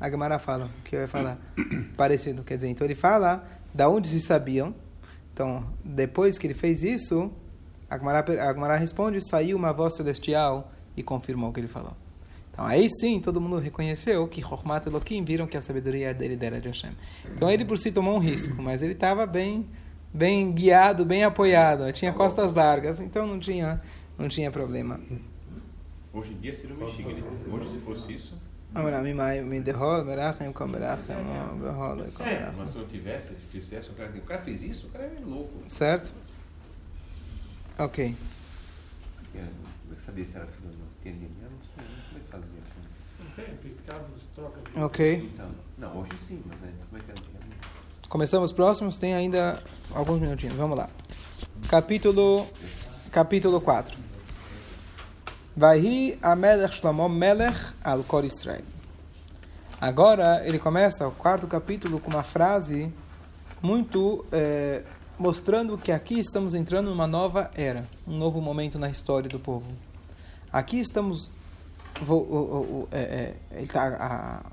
a 0.00 0.10
Gemara 0.10 0.38
fala, 0.38 0.70
o 0.80 0.82
que 0.82 0.96
vai 0.96 1.06
falar, 1.06 1.38
parecido, 1.96 2.42
quer 2.42 2.56
dizer, 2.56 2.68
então 2.68 2.86
ele 2.86 2.94
fala 2.94 3.48
da 3.72 3.88
onde 3.88 4.08
se 4.08 4.20
sabiam, 4.20 4.74
então, 5.32 5.64
depois 5.82 6.36
que 6.36 6.46
ele 6.46 6.54
fez 6.54 6.82
isso, 6.82 7.32
a 7.88 7.96
Gemara, 7.96 8.24
a 8.48 8.52
Gemara 8.52 8.76
responde, 8.76 9.26
saiu 9.26 9.56
uma 9.56 9.72
voz 9.72 9.96
celestial 9.96 10.70
e 10.96 11.02
confirmou 11.02 11.50
o 11.50 11.52
que 11.52 11.60
ele 11.60 11.68
falou. 11.68 11.96
Então 12.52 12.66
aí 12.66 12.86
sim 12.90 13.18
todo 13.18 13.40
mundo 13.40 13.58
reconheceu 13.58 14.28
que 14.28 14.42
Chokhmat 14.42 14.86
Elohim 14.86 15.24
viram 15.24 15.46
que 15.46 15.56
a 15.56 15.60
sabedoria 15.62 16.12
dele 16.12 16.38
era 16.40 16.60
de 16.60 16.68
Hashem. 16.68 16.92
Então 17.34 17.50
ele 17.50 17.64
por 17.64 17.78
si 17.78 17.90
tomou 17.90 18.14
um 18.14 18.18
risco, 18.18 18.60
mas 18.60 18.82
ele 18.82 18.92
estava 18.92 19.26
bem 19.26 19.66
bem 20.12 20.52
guiado, 20.52 21.04
bem 21.04 21.24
apoiado, 21.24 21.90
tinha 21.92 22.12
costas 22.12 22.52
largas, 22.52 23.00
então 23.00 23.26
não 23.26 23.38
tinha 23.38 23.80
não 24.18 24.28
tinha 24.28 24.50
problema. 24.50 25.00
Hoje 26.12 26.32
em 26.32 26.38
dia 26.40 26.52
seria 26.54 26.76
um 26.76 26.78
mexiga. 26.78 27.08
Hoje, 27.50 27.70
se 27.70 27.78
fosse 27.80 28.12
isso, 28.12 28.38
mas 32.56 32.68
se 32.70 32.78
não 32.78 32.86
tivesse, 32.86 33.28
se 33.34 33.40
fizesse, 33.50 33.90
o 33.90 33.94
cara, 33.94 34.10
o 34.16 34.20
cara 34.22 34.42
fez 34.42 34.62
isso, 34.62 34.86
o 34.86 34.90
cara 34.90 35.04
é 35.04 35.18
louco. 35.24 35.62
Certo? 35.66 36.12
Ok. 37.78 38.14
Como 39.32 39.92
é 39.92 39.96
que 39.96 40.02
sabia 40.02 40.24
se 40.24 40.36
era 40.36 40.46
filho 40.46 40.68
ou 40.70 40.76
não? 40.78 40.86
Ninguém- 41.04 41.30
eu 41.42 41.50
não 41.50 41.58
sei, 41.74 41.84
como 42.08 42.18
é 42.18 42.20
que 42.20 42.30
fazia? 42.30 42.48
assim? 42.60 42.82
não 43.18 43.30
tem, 43.30 43.56
tem 43.56 43.74
casos 43.86 44.22
troca 44.34 44.60
de 44.60 44.80
Ok. 44.82 45.30
Então, 45.34 45.50
não, 45.78 46.00
hoje 46.00 46.16
sim, 46.18 46.42
mas 46.46 46.58
antes, 46.62 46.84
como 46.88 47.00
é 47.00 47.04
que 47.04 47.10
era? 47.10 47.81
Começamos 48.12 48.52
próximos, 48.52 48.98
tem 48.98 49.14
ainda 49.14 49.62
alguns 49.94 50.20
minutinhos. 50.20 50.54
Vamos 50.56 50.76
lá. 50.76 50.86
Capítulo 51.66 52.46
capítulo 53.10 53.58
4. 53.58 53.98
Vai 55.56 56.18
Amelech 56.20 56.74
Shlomo 56.76 57.08
Melech 57.08 57.72
al 57.82 58.04
Kor 58.04 58.26
Israel. 58.26 58.64
Agora 59.80 60.46
ele 60.46 60.58
começa 60.58 61.08
o 61.08 61.12
quarto 61.12 61.46
capítulo 61.46 61.98
com 61.98 62.10
uma 62.10 62.22
frase 62.22 62.92
muito 63.62 64.26
eh, 64.30 64.82
mostrando 65.18 65.78
que 65.78 65.90
aqui 65.90 66.20
estamos 66.20 66.52
entrando 66.52 66.90
numa 66.90 67.06
nova 67.06 67.50
era, 67.54 67.88
um 68.06 68.18
novo 68.18 68.42
momento 68.42 68.78
na 68.78 68.90
história 68.90 69.30
do 69.30 69.40
povo. 69.40 69.72
Aqui 70.52 70.78
estamos 70.78 71.30
vo- 71.98 72.16
o, 72.16 72.36
o, 72.36 72.60
o, 72.82 72.88
é, 72.92 73.36
é, 73.52 73.66
a, 73.74 74.44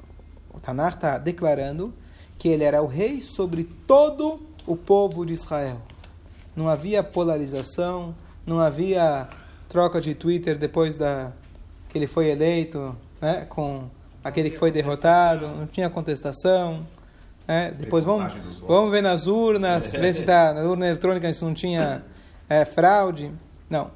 o 0.53 0.61
Tanar 0.61 0.93
está 0.93 1.17
declarando 1.17 1.93
que 2.39 2.47
ele 2.47 2.63
era 2.63 2.81
o 2.81 2.87
rei 2.87 3.19
sobre 3.19 3.65
todo 3.85 4.39
o 4.65 4.75
povo 4.75 5.25
de 5.25 5.33
Israel. 5.33 5.81
Não 6.55 6.69
havia 6.69 7.03
polarização, 7.03 8.15
não 8.45 8.59
havia 8.59 9.27
troca 9.67 9.99
de 9.99 10.15
Twitter 10.15 10.57
depois 10.57 10.97
da 10.97 11.31
que 11.89 11.97
ele 11.97 12.07
foi 12.07 12.29
eleito, 12.29 12.95
né, 13.19 13.45
com 13.49 13.89
aquele 14.23 14.49
que 14.49 14.57
foi 14.57 14.71
derrotado, 14.71 15.47
não 15.47 15.67
tinha 15.67 15.89
contestação. 15.89 16.85
né? 17.47 17.73
Depois 17.77 18.05
vamos, 18.05 18.31
vamos 18.65 18.91
ver 18.91 19.01
nas 19.01 19.27
urnas, 19.27 19.91
ver 19.97 20.13
se 20.13 20.21
está 20.21 20.53
na 20.53 20.61
urna 20.61 20.87
eletrônica 20.87 21.31
se 21.33 21.43
não 21.43 21.53
tinha 21.53 22.03
é, 22.47 22.63
fraude. 22.63 23.31
Não. 23.69 23.91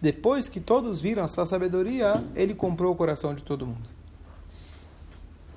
Depois 0.00 0.48
que 0.48 0.60
todos 0.60 1.00
viram 1.00 1.24
a 1.24 1.28
sua 1.28 1.46
sabedoria, 1.46 2.22
ele 2.34 2.54
comprou 2.54 2.92
o 2.92 2.96
coração 2.96 3.34
de 3.34 3.42
todo 3.42 3.66
mundo. 3.66 3.88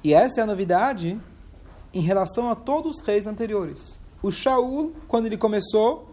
E 0.04 0.14
essa 0.14 0.42
é 0.42 0.44
a 0.44 0.46
novidade 0.46 1.20
em 1.94 2.02
relação 2.02 2.50
a 2.50 2.56
todos 2.56 2.98
os 2.98 3.06
reis 3.06 3.28
anteriores. 3.28 4.00
O 4.22 4.32
Shaul, 4.32 4.94
quando 5.08 5.26
ele 5.26 5.38
começou, 5.38 6.10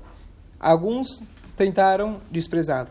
alguns 0.58 1.22
tentaram 1.56 2.20
desprezá-lo. 2.30 2.88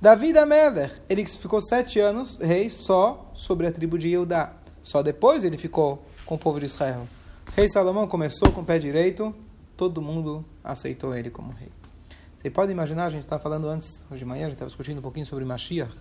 Davi 0.00 0.36
Amelech, 0.36 1.00
ele 1.08 1.24
ficou 1.24 1.60
sete 1.60 2.00
anos 2.00 2.36
rei 2.40 2.68
só 2.68 3.30
sobre 3.34 3.66
a 3.66 3.72
tribo 3.72 3.96
de 3.96 4.10
Eudá. 4.10 4.52
Só 4.82 5.00
depois 5.00 5.44
ele 5.44 5.56
ficou 5.56 6.04
com 6.26 6.34
o 6.34 6.38
povo 6.38 6.58
de 6.58 6.66
Israel. 6.66 7.06
Rei 7.54 7.68
Salomão 7.68 8.08
começou 8.08 8.50
com 8.50 8.62
o 8.62 8.64
pé 8.64 8.78
direito, 8.78 9.34
todo 9.76 10.02
mundo 10.02 10.44
aceitou 10.64 11.14
ele 11.14 11.30
como 11.30 11.52
rei. 11.52 11.70
Você 12.36 12.50
pode 12.50 12.72
imaginar, 12.72 13.04
a 13.04 13.10
gente 13.10 13.22
estava 13.22 13.40
falando 13.40 13.68
antes, 13.68 14.04
hoje 14.10 14.18
de 14.18 14.24
manhã, 14.24 14.46
a 14.46 14.46
gente 14.46 14.54
estava 14.54 14.68
discutindo 14.68 14.98
um 14.98 15.02
pouquinho 15.02 15.24
sobre 15.24 15.44
Mashiach. 15.44 15.94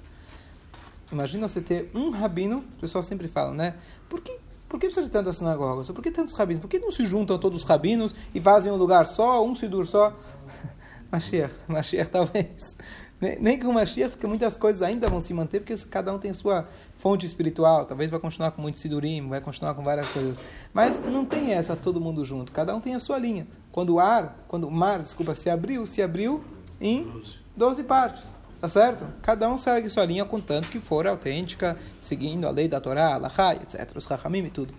Imagina 1.12 1.48
você 1.48 1.62
ter 1.62 1.92
um 1.94 2.10
rabino, 2.10 2.60
o 2.60 2.82
pessoal 2.82 3.04
sempre 3.04 3.28
fala, 3.28 3.54
né? 3.54 3.76
Por 4.10 4.22
que 4.22 4.40
Por 4.72 4.80
que 4.80 4.86
precisa 4.86 5.06
de 5.06 5.12
tantas 5.12 5.36
sinagogas? 5.36 5.92
Por 5.92 6.02
que 6.02 6.10
tantos 6.10 6.34
rabinos? 6.34 6.62
Por 6.62 6.70
que 6.70 6.80
não 6.80 6.92
se 6.92 7.06
juntam 7.06 7.38
todos 7.38 7.62
os 7.62 7.68
rabinos 7.68 8.16
e 8.34 8.40
fazem 8.40 8.72
um 8.72 8.78
lugar 8.78 9.06
só, 9.06 9.46
um 9.46 9.54
sidur 9.54 9.86
só? 9.86 10.18
Mashiach, 11.12 11.54
Mashiach 11.68 12.10
talvez. 12.10 12.78
Nem, 13.20 13.38
nem 13.38 13.60
com 13.60 13.74
Mashiach, 13.74 14.12
porque 14.12 14.26
muitas 14.26 14.56
coisas 14.56 14.82
ainda 14.82 15.10
vão 15.10 15.20
se 15.20 15.34
manter, 15.34 15.60
porque 15.60 15.76
cada 15.90 16.14
um 16.14 16.18
tem 16.18 16.34
sua 16.34 16.70
fonte 17.00 17.26
espiritual. 17.26 17.84
Talvez 17.84 18.10
vai 18.10 18.18
continuar 18.18 18.52
com 18.52 18.62
muito 18.62 18.80
sidurim, 18.80 19.28
vai 19.28 19.42
continuar 19.42 19.74
com 19.74 19.84
várias 19.84 20.08
coisas. 20.08 20.40
Mas 20.74 21.02
não 21.02 21.26
tem 21.26 21.52
essa 21.52 21.76
todo 21.76 22.00
mundo 22.00 22.24
junto. 22.24 22.50
Cada 22.54 22.74
um 22.74 22.80
tem 22.80 22.96
a 22.96 23.00
sua 23.02 23.20
linha. 23.20 23.46
Quando 23.74 23.96
o 23.96 24.00
ar, 24.00 24.46
quando 24.48 24.70
o 24.70 24.72
mar, 24.72 25.00
desculpa, 25.00 25.36
se 25.36 25.50
abriu, 25.50 25.86
se 25.86 26.02
abriu 26.02 26.42
em 26.80 27.22
12 27.58 27.84
partes. 27.84 28.34
Tá 28.62 28.70
certo? 28.70 29.08
Cada 29.24 29.50
um 29.50 29.58
segue 29.58 29.90
sua 29.90 30.06
linha, 30.06 30.24
contanto 30.24 30.70
que 30.70 30.80
for 30.80 31.08
autêntica, 31.08 31.76
seguindo 31.98 32.46
a 32.46 32.52
lei 32.52 32.68
da 32.68 32.80
Torá, 32.80 33.16
Alahá, 33.16 33.56
etc. 33.56 33.92
Os 33.96 34.06
Rahamim 34.06 34.46
e 34.46 34.50
tudo. 34.52 34.72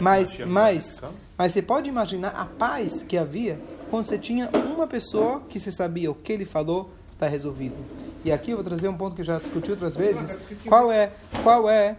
Mas, 0.00 0.36
mas, 0.38 1.00
mas 1.38 1.52
você 1.52 1.62
pode 1.62 1.88
imaginar 1.88 2.30
a 2.30 2.44
paz 2.44 3.02
que 3.02 3.16
havia 3.16 3.60
quando 3.90 4.06
você 4.06 4.18
tinha 4.18 4.48
uma 4.50 4.88
pessoa 4.88 5.42
que 5.48 5.60
você 5.60 5.70
sabia 5.70 6.10
o 6.10 6.14
que 6.14 6.32
ele 6.32 6.44
falou 6.44 6.90
está 7.12 7.28
resolvido. 7.28 7.78
E 8.24 8.32
aqui 8.32 8.50
eu 8.50 8.56
vou 8.56 8.64
trazer 8.64 8.88
um 8.88 8.96
ponto 8.96 9.14
que 9.14 9.20
eu 9.20 9.26
já 9.26 9.38
discuti 9.38 9.70
outras 9.70 9.96
vezes. 9.96 10.38
Qual 10.66 10.90
é, 10.90 11.12
qual 11.44 11.70
é, 11.70 11.96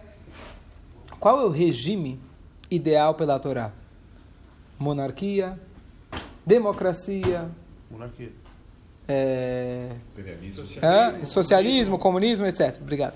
qual 1.18 1.40
é 1.40 1.44
o 1.44 1.48
regime 1.48 2.20
ideal 2.70 3.14
pela 3.14 3.38
Torá? 3.38 3.72
Monarquia, 4.78 5.58
democracia, 6.44 7.48
Monarquia. 7.90 8.43
É, 9.06 9.90
Socialismo. 10.52 11.22
é, 11.22 11.24
socialismo, 11.24 11.98
comunismo, 11.98 12.46
etc. 12.46 12.76
Obrigado. 12.80 13.14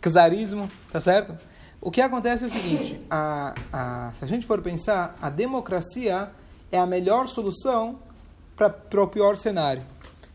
Czarismo, 0.00 0.70
tá 0.92 1.00
certo? 1.00 1.36
O 1.80 1.90
que 1.90 2.00
acontece 2.00 2.44
é 2.44 2.46
o 2.46 2.50
seguinte: 2.50 3.00
a, 3.10 3.54
a, 3.72 4.12
se 4.14 4.24
a 4.24 4.28
gente 4.28 4.46
for 4.46 4.60
pensar, 4.62 5.16
a 5.20 5.28
democracia 5.28 6.30
é 6.70 6.78
a 6.78 6.86
melhor 6.86 7.26
solução 7.28 7.98
para 8.56 9.02
o 9.02 9.06
pior 9.08 9.36
cenário. 9.36 9.82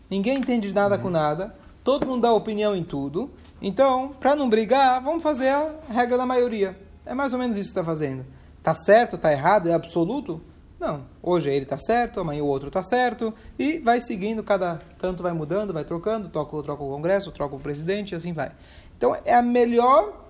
Ninguém 0.09 0.37
entende 0.39 0.73
nada 0.73 0.97
com 0.97 1.09
nada, 1.09 1.55
todo 1.83 2.05
mundo 2.05 2.21
dá 2.23 2.33
opinião 2.33 2.75
em 2.75 2.83
tudo. 2.83 3.31
Então, 3.61 4.15
para 4.19 4.35
não 4.35 4.49
brigar, 4.49 5.01
vamos 5.01 5.21
fazer 5.21 5.49
a 5.49 5.71
regra 5.91 6.17
da 6.17 6.25
maioria. 6.25 6.77
É 7.05 7.13
mais 7.13 7.33
ou 7.33 7.39
menos 7.39 7.57
isso 7.57 7.69
que 7.69 7.71
está 7.71 7.83
fazendo. 7.83 8.25
Tá 8.63 8.73
certo, 8.73 9.17
tá 9.17 9.31
errado, 9.31 9.69
é 9.69 9.73
absoluto? 9.73 10.41
Não. 10.79 11.05
Hoje 11.21 11.49
ele 11.49 11.63
está 11.63 11.77
certo, 11.77 12.21
amanhã 12.21 12.41
o 12.41 12.47
outro 12.47 12.69
está 12.69 12.81
certo, 12.81 13.33
e 13.57 13.79
vai 13.79 13.99
seguindo, 13.99 14.41
cada 14.41 14.81
tanto 14.97 15.21
vai 15.21 15.33
mudando, 15.33 15.73
vai 15.73 15.83
trocando, 15.83 16.29
troca, 16.29 16.63
troca 16.63 16.83
o 16.83 16.89
Congresso, 16.89 17.31
troca 17.31 17.55
o 17.55 17.59
presidente, 17.59 18.13
e 18.13 18.15
assim 18.15 18.31
vai. 18.31 18.51
Então, 18.97 19.15
é 19.25 19.33
a 19.33 19.41
melhor 19.41 20.25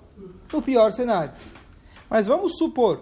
no 0.52 0.62
pior 0.62 0.92
cenário. 0.92 1.34
Mas 2.10 2.26
vamos 2.26 2.58
supor 2.58 3.02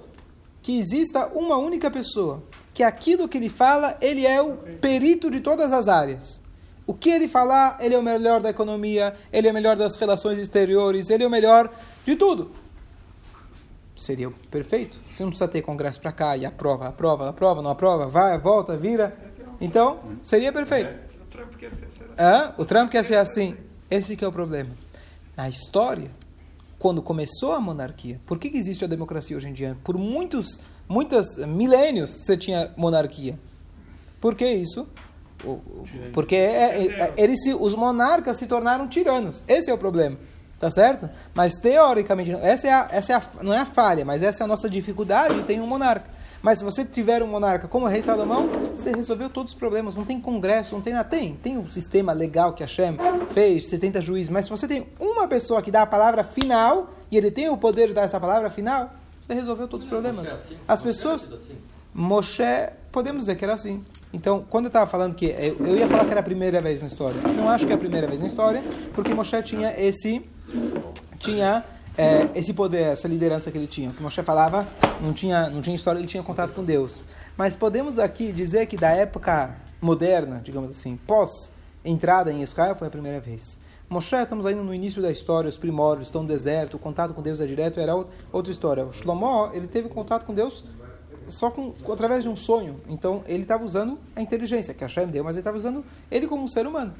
que 0.61 0.77
exista 0.77 1.27
uma 1.27 1.57
única 1.57 1.89
pessoa, 1.89 2.43
que 2.73 2.83
aquilo 2.83 3.27
que 3.29 3.37
ele 3.37 3.49
fala, 3.49 3.97
ele 4.01 4.25
é 4.25 4.41
o 4.41 4.57
perito 4.81 5.31
de 5.31 5.39
todas 5.39 5.71
as 5.71 5.87
áreas. 5.87 6.41
O 6.85 6.93
que 6.93 7.09
ele 7.09 7.29
falar, 7.29 7.77
ele 7.79 7.95
é 7.95 7.97
o 7.97 8.03
melhor 8.03 8.41
da 8.41 8.49
economia, 8.49 9.15
ele 9.31 9.47
é 9.47 9.51
o 9.51 9.53
melhor 9.53 9.77
das 9.77 9.95
relações 9.95 10.37
exteriores, 10.37 11.09
ele 11.09 11.23
é 11.23 11.27
o 11.27 11.29
melhor 11.29 11.71
de 12.05 12.15
tudo. 12.17 12.51
Seria 13.97 14.29
perfeito. 14.51 14.99
Você 15.07 15.23
não 15.23 15.31
precisa 15.31 15.47
ter 15.47 15.61
congresso 15.63 15.99
para 15.99 16.11
cá 16.11 16.37
e 16.37 16.45
aprova, 16.45 16.87
aprova, 16.87 17.27
aprova, 17.29 17.61
não 17.61 17.71
aprova, 17.71 18.07
vai, 18.07 18.37
volta, 18.39 18.77
vira. 18.77 19.17
Então, 19.59 19.99
seria 20.21 20.53
perfeito. 20.53 20.95
O 21.19 21.25
Trump 21.25 21.55
quer 21.55 21.71
ser 21.89 22.05
Hã? 22.17 22.53
O 22.57 22.65
Trump 22.65 22.91
quer 22.91 23.03
ser 23.03 23.15
assim. 23.15 23.55
Esse 23.89 24.15
que 24.15 24.23
é 24.23 24.27
o 24.27 24.31
problema. 24.31 24.69
Na 25.35 25.49
história, 25.49 26.11
quando 26.77 27.01
começou 27.01 27.53
a 27.53 27.59
monarquia, 27.59 28.21
por 28.25 28.37
que, 28.37 28.49
que 28.49 28.57
existe 28.57 28.85
a 28.85 28.87
democracia 28.87 29.35
hoje 29.35 29.49
em 29.49 29.53
dia? 29.53 29.75
Por 29.83 29.97
muitos, 29.97 30.59
muitos 30.87 31.35
milênios 31.47 32.11
você 32.23 32.37
tinha 32.37 32.71
monarquia. 32.77 33.37
Por 34.21 34.35
que 34.35 34.47
isso? 34.47 34.87
Porque 36.13 36.35
é- 36.35 36.85
é- 36.87 37.13
eles 37.17 37.43
se, 37.43 37.53
os 37.53 37.73
monarcas 37.75 38.37
se 38.37 38.47
tornaram 38.47 38.87
tiranos. 38.87 39.43
Esse 39.47 39.69
é 39.69 39.73
o 39.73 39.77
problema. 39.77 40.17
Tá 40.59 40.71
certo? 40.71 41.07
Mas 41.35 41.53
teoricamente, 41.53 42.31
essa 42.31 42.67
é 42.67 42.73
a, 42.73 42.87
essa 42.91 43.13
é 43.13 43.15
a, 43.15 43.21
não 43.43 43.53
é 43.53 43.59
a 43.59 43.65
falha, 43.65 44.03
mas 44.03 44.23
essa 44.23 44.43
é 44.43 44.45
a 44.45 44.47
nossa 44.47 44.67
dificuldade 44.67 45.43
tem 45.43 45.61
um 45.61 45.67
monarca. 45.67 46.09
Mas 46.41 46.59
se 46.59 46.65
você 46.65 46.83
tiver 46.85 47.21
um 47.21 47.27
monarca 47.27 47.67
como 47.67 47.85
o 47.85 47.89
rei 47.89 48.01
Salomão, 48.01 48.47
você 48.75 48.91
resolveu 48.91 49.29
todos 49.29 49.53
os 49.53 49.57
problemas. 49.57 49.95
Não 49.95 50.05
tem 50.05 50.19
congresso, 50.19 50.75
não 50.75 50.81
tem 50.81 50.93
nada. 50.93 51.07
Tem, 51.07 51.35
tem 51.35 51.57
um 51.57 51.69
sistema 51.69 52.13
legal 52.13 52.53
que 52.53 52.63
a 52.63 52.65
Hashem 52.65 52.97
fez, 53.31 53.67
70 53.67 54.01
juízes. 54.01 54.29
Mas 54.29 54.45
se 54.45 54.51
você 54.51 54.67
tem 54.67 54.87
uma 54.99 55.27
pessoa 55.27 55.61
que 55.61 55.71
dá 55.71 55.81
a 55.81 55.85
palavra 55.85 56.23
final, 56.23 56.91
e 57.11 57.17
ele 57.17 57.31
tem 57.31 57.49
o 57.49 57.57
poder 57.57 57.87
de 57.87 57.93
dar 57.93 58.03
essa 58.03 58.19
palavra 58.19 58.49
final, 58.49 58.93
você 59.21 59.33
resolveu 59.33 59.67
todos 59.67 59.85
os 59.85 59.89
problemas. 59.89 60.35
As 60.67 60.81
pessoas... 60.81 61.29
Moshe, 61.93 62.43
podemos 62.91 63.21
dizer 63.21 63.35
que 63.35 63.43
era 63.43 63.55
assim. 63.55 63.83
Então, 64.13 64.45
quando 64.47 64.65
eu 64.65 64.69
estava 64.69 64.85
falando 64.85 65.15
que 65.15 65.25
eu, 65.25 65.75
ia 65.75 65.87
falar 65.87 66.05
que 66.05 66.11
era 66.11 66.19
a 66.19 66.23
primeira 66.23 66.61
vez 66.61 66.79
na 66.79 66.87
história, 66.87 67.19
não 67.35 67.49
acho 67.49 67.65
que 67.65 67.71
é 67.71 67.75
a 67.75 67.77
primeira 67.77 68.05
vez 68.05 68.21
na 68.21 68.27
história, 68.27 68.61
porque 68.93 69.15
Moshe 69.15 69.41
tinha 69.41 69.73
esse 69.75 70.23
tinha 71.19 71.63
é, 71.97 72.29
esse 72.35 72.53
poder, 72.53 72.83
essa 72.93 73.07
liderança 73.07 73.51
que 73.51 73.57
ele 73.57 73.67
tinha. 73.67 73.89
O 73.89 73.93
que 73.93 74.01
Moshe 74.01 74.21
falava, 74.23 74.67
não 75.01 75.13
tinha 75.13 75.49
não 75.49 75.61
tinha 75.61 75.75
história, 75.75 75.99
ele 75.99 76.07
tinha 76.07 76.23
contato 76.23 76.53
com 76.53 76.63
Deus. 76.63 77.03
Mas 77.35 77.55
podemos 77.55 77.99
aqui 77.99 78.31
dizer 78.31 78.65
que 78.67 78.77
da 78.77 78.89
época 78.91 79.55
moderna, 79.81 80.41
digamos 80.43 80.71
assim, 80.71 80.97
pós 81.07 81.51
entrada 81.85 82.31
em 82.31 82.41
Israel 82.41 82.75
foi 82.75 82.87
a 82.87 82.91
primeira 82.91 83.19
vez. 83.19 83.59
Moshe, 83.89 84.15
estamos 84.15 84.45
ainda 84.45 84.61
no 84.61 84.73
início 84.73 85.01
da 85.01 85.09
história, 85.09 85.47
os 85.47 85.57
primórdios, 85.57 86.09
estão 86.09 86.21
no 86.21 86.27
deserto, 86.27 86.73
o 86.75 86.79
contato 86.79 87.13
com 87.13 87.21
Deus 87.21 87.39
é 87.39 87.45
direto, 87.45 87.79
era 87.79 87.95
ou- 87.95 88.07
outra 88.33 88.51
história. 88.51 88.85
O 88.85 88.91
Shlomo, 88.91 89.49
ele 89.53 89.65
teve 89.67 89.87
contato 89.87 90.25
com 90.25 90.33
Deus 90.33 90.65
só 91.29 91.49
com, 91.49 91.73
através 91.91 92.23
de 92.23 92.29
um 92.29 92.35
sonho. 92.35 92.75
Então, 92.89 93.23
ele 93.27 93.43
estava 93.43 93.63
usando 93.63 93.97
a 94.15 94.21
inteligência 94.21 94.73
que 94.73 94.81
Hashem 94.83 95.07
deu, 95.07 95.23
mas 95.23 95.35
ele 95.35 95.41
estava 95.41 95.57
usando 95.57 95.85
ele 96.11 96.27
como 96.27 96.43
um 96.43 96.47
ser 96.49 96.67
humano. 96.67 96.93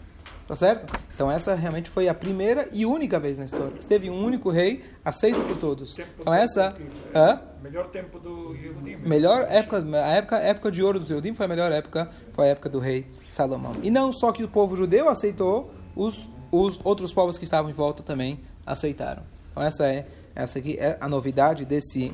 Tá 0.48 0.56
certo? 0.56 0.98
Então, 1.14 1.30
essa 1.30 1.54
realmente 1.56 1.90
foi 1.90 2.08
a 2.08 2.14
primeira 2.14 2.70
e 2.72 2.86
única 2.86 3.20
vez 3.20 3.38
na 3.38 3.46
história. 3.46 3.74
Teve 3.86 4.10
um 4.10 4.24
único 4.24 4.50
rei 4.50 4.84
aceito 5.04 5.42
por 5.42 5.58
todos. 5.58 6.00
Então, 6.18 6.34
essa... 6.34 6.76
Hã? 7.14 7.42
Melhor 7.62 7.90
tempo 7.90 8.18
do 8.18 8.56
Yehudim. 8.56 8.96
Melhor 8.98 9.46
época, 9.50 9.84
a 9.94 10.12
época, 10.14 10.38
a 10.38 10.40
época 10.40 10.72
de 10.72 10.82
ouro 10.82 11.00
dos 11.00 11.10
Eudim 11.10 11.34
foi 11.34 11.46
a 11.46 11.50
melhor 11.50 11.72
época, 11.72 12.10
foi 12.32 12.46
a 12.46 12.48
época 12.52 12.70
do 12.70 12.80
rei 12.80 13.06
Salomão. 13.28 13.74
E 13.84 13.92
não 13.92 14.12
só 14.12 14.32
que 14.32 14.42
o 14.42 14.48
povo 14.48 14.76
judeu 14.76 15.10
aceitou, 15.10 15.70
os, 15.96 16.30
os 16.50 16.80
outros 16.84 17.12
povos 17.12 17.38
que 17.38 17.44
estavam 17.44 17.70
em 17.70 17.74
volta 17.74 18.04
também 18.04 18.40
aceitaram. 18.66 19.24
Então 19.52 19.64
essa 19.64 19.86
é 19.86 20.06
essa 20.36 20.60
aqui 20.60 20.78
é 20.80 20.98
a 21.02 21.10
novidade 21.10 21.66
desse 21.66 22.14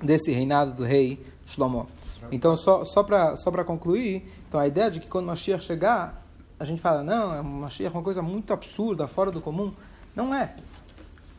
desse 0.00 0.30
reinado 0.30 0.72
do 0.72 0.84
rei 0.84 1.18
Shlomo. 1.46 1.88
Então 2.30 2.56
só 2.56 2.84
só 2.84 3.02
para 3.02 3.36
só 3.36 3.50
para 3.50 3.64
concluir, 3.64 4.30
então 4.48 4.60
a 4.60 4.66
ideia 4.66 4.90
de 4.90 5.00
que 5.00 5.08
quando 5.08 5.26
Mashiach 5.26 5.64
chegar, 5.64 6.23
a 6.58 6.64
gente 6.64 6.80
fala 6.80 7.02
não, 7.02 7.34
é 7.34 7.42
Mashiach 7.42 7.94
é 7.94 7.98
uma 7.98 8.02
coisa 8.02 8.22
muito 8.22 8.52
absurda, 8.52 9.06
fora 9.06 9.30
do 9.30 9.40
comum, 9.40 9.72
não 10.14 10.34
é 10.34 10.54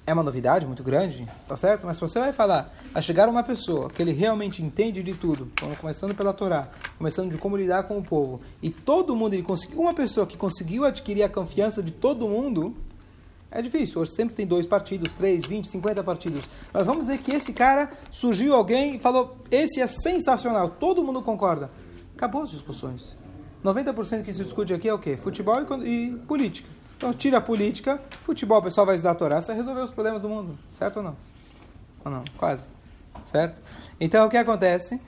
é 0.08 0.14
uma 0.14 0.24
novidade 0.24 0.66
muito 0.68 0.84
grande, 0.84 1.28
tá 1.48 1.58
certo? 1.58 1.86
Mas 1.86 1.98
se 1.98 2.02
você 2.02 2.20
vai 2.20 2.32
falar, 2.32 2.72
a 2.94 3.02
chegar 3.02 3.28
uma 3.28 3.42
pessoa 3.42 3.90
que 3.90 4.02
ele 4.02 4.12
realmente 4.12 4.62
entende 4.62 5.02
de 5.02 5.18
tudo, 5.18 5.50
começando 5.82 6.14
pela 6.14 6.32
Torá, 6.32 6.70
começando 6.98 7.32
de 7.32 7.38
como 7.38 7.58
lidar 7.58 7.84
com 7.84 7.98
o 7.98 8.04
povo, 8.04 8.40
e 8.62 8.70
todo 8.70 9.16
mundo, 9.16 9.34
ele 9.34 9.42
conseguiu, 9.42 9.80
uma 9.82 9.94
pessoa 9.94 10.28
que 10.28 10.38
conseguiu 10.38 10.86
adquirir 10.86 11.24
a 11.24 11.30
confiança 11.30 11.82
de 11.82 11.92
todo 11.92 12.28
mundo, 12.28 12.76
é 13.50 13.62
difícil. 13.62 14.02
Hoje 14.02 14.12
sempre 14.12 14.36
tem 14.36 14.46
dois 14.46 14.66
partidos, 14.66 15.12
três, 15.14 15.46
vinte, 15.46 15.70
cinquenta 15.70 16.04
partidos. 16.04 16.44
Mas 16.74 16.86
vamos 16.86 17.08
dizer 17.08 17.20
que 17.20 17.32
esse 17.32 17.54
cara 17.54 17.90
surgiu 18.12 18.54
alguém 18.54 18.96
e 18.96 19.00
falou: 19.00 19.38
esse 19.50 19.82
é 19.82 19.88
sensacional, 19.88 20.72
todo 20.72 21.02
mundo 21.02 21.22
concorda. 21.22 21.70
Acabou 22.14 22.44
as 22.44 22.50
discussões. 22.50 23.18
90% 23.66 24.24
que 24.24 24.32
se 24.32 24.44
discute 24.44 24.74
aqui 24.74 24.88
é 24.88 24.94
o 24.94 25.00
quê? 25.00 25.18
Futebol 25.18 25.58
e, 25.84 26.10
e 26.10 26.12
política. 26.28 26.70
Então 26.98 27.12
tira 27.14 27.40
a 27.40 27.42
política, 27.42 28.00
futebol, 28.22 28.60
o 28.60 28.64
pessoal 28.64 28.86
vai 28.86 28.96
estudar 28.96 29.12
a 29.12 29.16
Torá, 29.16 29.42
você 29.42 29.54
resolveu 29.54 29.84
os 29.84 29.92
problemas 29.92 30.22
do 30.22 30.30
mundo. 30.30 30.58
Certo 30.70 30.98
ou 30.98 31.04
não? 31.04 31.18
Ou 32.06 32.12
não? 32.12 32.24
Quase. 32.38 32.66
Certo? 33.24 33.62
Então 34.00 34.26
o 34.26 34.30
que 34.30 34.38
acontece? 34.38 35.00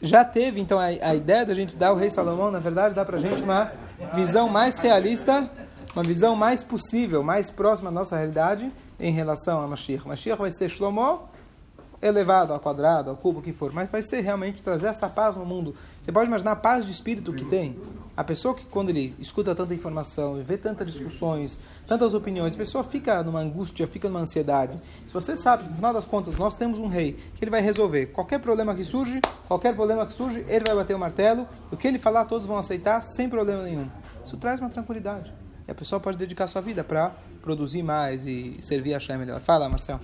Já 0.00 0.24
teve, 0.24 0.60
então, 0.60 0.78
a, 0.78 0.86
a 0.86 1.14
ideia 1.14 1.46
da 1.46 1.54
gente 1.54 1.74
dar 1.74 1.92
o 1.92 1.96
rei 1.96 2.10
Salomão, 2.10 2.50
na 2.50 2.58
verdade, 2.58 2.94
dá 2.94 3.04
pra 3.04 3.18
gente 3.18 3.42
uma 3.42 3.72
visão 4.14 4.48
mais 4.48 4.78
realista, 4.78 5.48
uma 5.94 6.02
visão 6.02 6.36
mais 6.36 6.62
possível, 6.62 7.22
mais 7.22 7.50
próxima 7.50 7.90
da 7.90 8.00
nossa 8.00 8.16
realidade 8.16 8.70
em 9.00 9.10
relação 9.10 9.62
a 9.62 9.66
Mashiach. 9.66 10.06
Mashiach 10.06 10.38
vai 10.38 10.50
ser 10.52 10.68
Shlomo 10.68 11.28
elevado 12.06 12.52
ao 12.52 12.60
quadrado, 12.60 13.10
ao 13.10 13.16
cubo, 13.16 13.40
o 13.40 13.42
que 13.42 13.52
for, 13.52 13.72
mas 13.72 13.88
vai 13.88 14.02
ser 14.02 14.20
realmente 14.20 14.62
trazer 14.62 14.86
essa 14.86 15.08
paz 15.08 15.36
no 15.36 15.44
mundo. 15.44 15.74
Você 16.00 16.10
pode 16.10 16.26
imaginar 16.26 16.52
a 16.52 16.56
paz 16.56 16.84
de 16.86 16.92
espírito 16.92 17.32
que 17.32 17.44
tem? 17.44 17.78
A 18.16 18.24
pessoa 18.24 18.54
que, 18.54 18.64
quando 18.64 18.88
ele 18.88 19.14
escuta 19.18 19.54
tanta 19.54 19.74
informação, 19.74 20.42
vê 20.42 20.56
tantas 20.56 20.90
discussões, 20.90 21.58
tantas 21.86 22.14
opiniões, 22.14 22.54
a 22.54 22.56
pessoa 22.56 22.82
fica 22.82 23.22
numa 23.22 23.40
angústia, 23.40 23.86
fica 23.86 24.08
numa 24.08 24.20
ansiedade. 24.20 24.80
Se 25.06 25.12
você 25.12 25.36
sabe, 25.36 25.68
no 25.68 25.76
final 25.76 25.92
das 25.92 26.06
contas, 26.06 26.34
nós 26.36 26.56
temos 26.56 26.78
um 26.78 26.88
rei 26.88 27.12
que 27.34 27.44
ele 27.44 27.50
vai 27.50 27.60
resolver 27.60 28.06
qualquer 28.06 28.38
problema 28.38 28.74
que 28.74 28.84
surge, 28.84 29.20
qualquer 29.46 29.74
problema 29.74 30.06
que 30.06 30.12
surge, 30.12 30.44
ele 30.48 30.64
vai 30.66 30.74
bater 30.74 30.96
o 30.96 30.98
martelo, 30.98 31.46
o 31.70 31.76
que 31.76 31.86
ele 31.86 31.98
falar, 31.98 32.24
todos 32.24 32.46
vão 32.46 32.56
aceitar 32.56 33.02
sem 33.02 33.28
problema 33.28 33.62
nenhum. 33.62 33.88
Isso 34.22 34.36
traz 34.36 34.60
uma 34.60 34.70
tranquilidade. 34.70 35.32
E 35.68 35.70
a 35.70 35.74
pessoa 35.74 36.00
pode 36.00 36.16
dedicar 36.16 36.46
sua 36.46 36.62
vida 36.62 36.84
para 36.84 37.12
produzir 37.42 37.82
mais 37.82 38.26
e 38.26 38.56
servir 38.60 38.94
a 38.94 39.00
Shem 39.00 39.18
melhor. 39.18 39.40
Fala, 39.40 39.68
Marcel. 39.68 40.00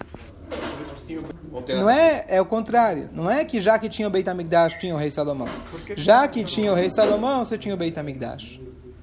Não 1.68 1.88
é, 1.88 2.24
é 2.28 2.40
o 2.40 2.46
contrário. 2.46 3.10
Não 3.12 3.30
é 3.30 3.44
que 3.44 3.60
já 3.60 3.78
que 3.78 3.88
tinha 3.88 4.08
o 4.08 4.10
Beit 4.10 4.28
HaMikdash, 4.28 4.78
tinha 4.78 4.94
o 4.94 4.98
rei 4.98 5.10
Salomão. 5.10 5.48
Já 5.96 6.26
que 6.28 6.44
tinha 6.44 6.72
o 6.72 6.74
rei 6.74 6.90
Salomão, 6.90 7.44
você 7.44 7.58
tinha 7.58 7.74
o 7.74 7.78
Beit 7.78 7.98
HaMikdash. 7.98 8.60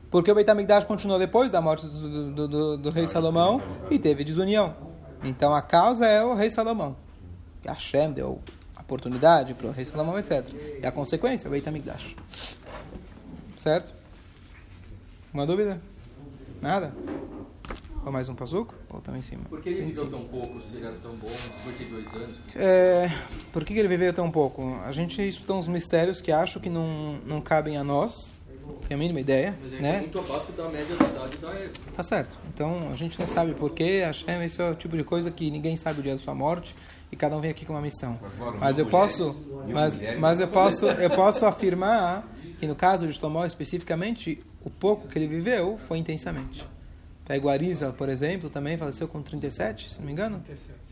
Porque 0.09 0.31
o 0.31 0.35
Beit 0.35 0.49
HaMikdash 0.49 0.85
continuou 0.85 1.19
depois 1.19 1.51
da 1.51 1.61
morte 1.61 1.85
do, 1.85 2.31
do, 2.31 2.47
do, 2.47 2.77
do 2.77 2.89
rei 2.89 3.05
Salomão 3.05 3.61
e 3.89 3.99
teve 3.99 4.23
desunião. 4.23 4.75
Então 5.23 5.53
a 5.53 5.61
causa 5.61 6.05
é 6.05 6.23
o 6.23 6.33
rei 6.33 6.49
Salomão. 6.49 6.95
E 7.63 7.67
Hashem 7.67 8.11
deu 8.11 8.41
oportunidade 8.79 9.53
para 9.53 9.67
o 9.67 9.71
rei 9.71 9.85
Salomão, 9.85 10.17
etc. 10.17 10.47
E 10.81 10.85
a 10.85 10.91
consequência 10.91 11.47
é 11.47 11.49
o 11.49 11.51
Beit 11.51 11.67
HaMikdash. 11.67 12.15
Certo? 13.55 13.93
Uma 15.31 15.45
dúvida? 15.45 15.79
Nada? 16.61 16.91
Ou 18.09 18.13
mais 18.13 18.27
um 18.27 18.33
pazuco? 18.33 18.73
Ou 18.89 18.99
também 19.01 19.19
em 19.19 19.21
cima? 19.21 19.43
Por 19.47 19.61
que 19.61 19.69
ele 19.69 19.81
viveu 19.81 20.05
cima. 20.05 20.17
tão 20.17 20.27
pouco, 20.27 20.59
se 20.61 20.75
ele 20.75 20.87
era 20.87 20.95
tão 20.95 21.11
bom, 21.11 21.27
52 21.27 22.07
anos? 22.15 22.37
É, 22.55 23.11
por 23.53 23.63
que 23.63 23.71
que 23.71 23.79
ele 23.79 23.87
viveu 23.87 24.11
tão 24.11 24.31
pouco? 24.31 24.79
A 24.83 24.91
gente 24.91 25.21
estuda 25.21 25.53
uns 25.53 25.67
mistérios 25.67 26.19
que 26.19 26.31
acho 26.31 26.59
que 26.59 26.71
não, 26.71 27.19
não 27.23 27.39
cabem 27.39 27.77
a 27.77 27.83
nós. 27.83 28.31
Tem 28.87 28.95
a 28.95 28.97
mínima 28.97 29.19
ideia, 29.19 29.55
Mas 29.61 29.73
é 29.73 29.79
né? 29.79 29.99
muito 29.99 30.17
abaixo 30.17 30.51
da 30.53 30.67
média 30.69 30.95
da 30.95 31.05
idade 31.05 31.37
da 31.37 31.49
época. 31.51 31.91
Tá 31.93 32.01
certo. 32.01 32.39
Então 32.51 32.89
a 32.91 32.95
gente 32.95 33.19
não 33.19 33.27
sabe 33.27 33.53
por 33.53 33.71
quê. 33.75 34.01
Hashem, 34.03 34.43
esse 34.43 34.59
é 34.59 34.71
o 34.71 34.73
tipo 34.73 34.97
de 34.97 35.03
coisa 35.03 35.29
que 35.29 35.51
ninguém 35.51 35.75
sabe 35.75 35.99
o 35.99 36.03
dia 36.03 36.13
da 36.13 36.19
sua 36.19 36.33
morte 36.33 36.75
e 37.11 37.15
cada 37.15 37.37
um 37.37 37.41
vem 37.41 37.51
aqui 37.51 37.63
com 37.63 37.73
uma 37.73 37.81
missão. 37.81 38.17
Mas 38.59 38.79
eu 38.79 38.87
posso, 38.87 39.47
mas, 39.67 39.99
mas 40.17 40.39
eu 40.39 40.47
posso, 40.47 40.87
eu 40.87 41.11
posso 41.11 41.45
afirmar 41.45 42.27
que 42.57 42.65
no 42.65 42.75
caso 42.75 43.05
de 43.05 43.13
Shlomo 43.13 43.45
especificamente, 43.45 44.43
o 44.65 44.69
pouco 44.71 45.07
que 45.07 45.19
ele 45.19 45.27
viveu 45.27 45.77
foi 45.77 45.99
intensamente. 45.99 46.65
Pega 47.29 47.45
o 47.45 47.49
Arizal, 47.51 47.93
por 47.93 48.09
exemplo, 48.09 48.49
também 48.49 48.75
faleceu 48.75 49.07
com 49.07 49.21
37, 49.21 49.91
se 49.91 49.99
não 49.99 50.07
me 50.07 50.13
engano. 50.13 50.43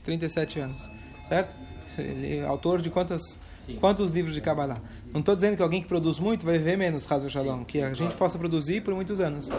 37 0.03 0.59
anos, 0.59 0.87
certo? 1.27 1.55
Ele 1.97 2.37
é 2.37 2.45
autor 2.45 2.79
de 2.79 2.91
quantas, 2.91 3.39
quantos 3.79 4.13
livros 4.13 4.35
de 4.35 4.41
Kabbalah? 4.41 4.79
Não 5.11 5.21
estou 5.21 5.33
dizendo 5.33 5.57
que 5.57 5.63
alguém 5.63 5.81
que 5.81 5.87
produz 5.87 6.19
muito 6.19 6.45
vai 6.45 6.59
viver 6.59 6.77
menos, 6.77 7.11
Hazel 7.11 7.27
Shalom, 7.27 7.63
que 7.63 7.81
a 7.81 7.91
gente 7.95 8.13
possa 8.13 8.37
produzir 8.37 8.81
por 8.81 8.93
muitos 8.93 9.19
anos. 9.19 9.49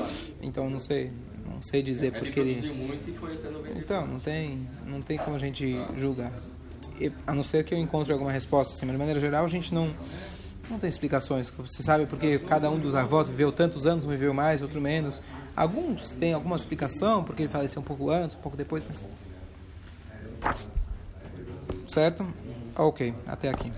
Então 0.41 0.71
não 0.71 0.79
sei, 0.79 1.11
não 1.53 1.61
sei 1.61 1.83
dizer 1.83 2.14
Ele 2.14 2.19
porque 2.21 2.38
ele 2.38 2.55
produziu 2.61 2.75
muito 2.77 3.11
e 3.11 3.12
foi 3.12 3.35
até 3.35 3.51
90. 3.51 3.77
então, 3.77 4.07
não 4.07 4.21
tem, 4.21 4.69
não 4.87 5.03
tem 5.03 5.19
como 5.19 5.35
a 5.35 5.41
gente 5.41 5.85
julgar. 5.97 6.33
E, 7.01 7.11
a 7.27 7.35
não 7.35 7.43
ser 7.43 7.64
que 7.64 7.75
eu 7.75 7.79
encontre 7.79 8.12
alguma 8.12 8.31
resposta. 8.31 8.75
Assim, 8.75 8.87
mas 8.87 8.93
de 8.93 8.99
maneira 8.99 9.19
geral, 9.19 9.45
a 9.45 9.49
gente 9.49 9.75
não, 9.75 9.93
não 10.71 10.79
tem 10.79 10.88
explicações. 10.88 11.51
Você 11.51 11.83
sabe 11.83 12.07
porque 12.07 12.38
cada 12.38 12.71
um 12.71 12.79
dos 12.79 12.95
avós 12.95 13.29
viveu 13.29 13.51
tantos 13.51 13.85
anos, 13.85 14.05
um 14.05 14.09
viveu 14.11 14.33
mais, 14.33 14.62
outro 14.62 14.81
menos. 14.81 15.21
Alguns 15.59 16.14
têm 16.14 16.33
alguma 16.33 16.55
explicação, 16.55 17.25
porque 17.25 17.42
ele 17.42 17.49
faleceu 17.49 17.83
um 17.83 17.85
pouco 17.85 18.12
antes, 18.12 18.37
um 18.37 18.40
pouco 18.40 18.57
depois, 18.57 18.85
mas... 18.88 19.09
Certo? 21.88 22.25
Ok, 22.77 23.12
até 23.27 23.49
aqui. 23.49 23.73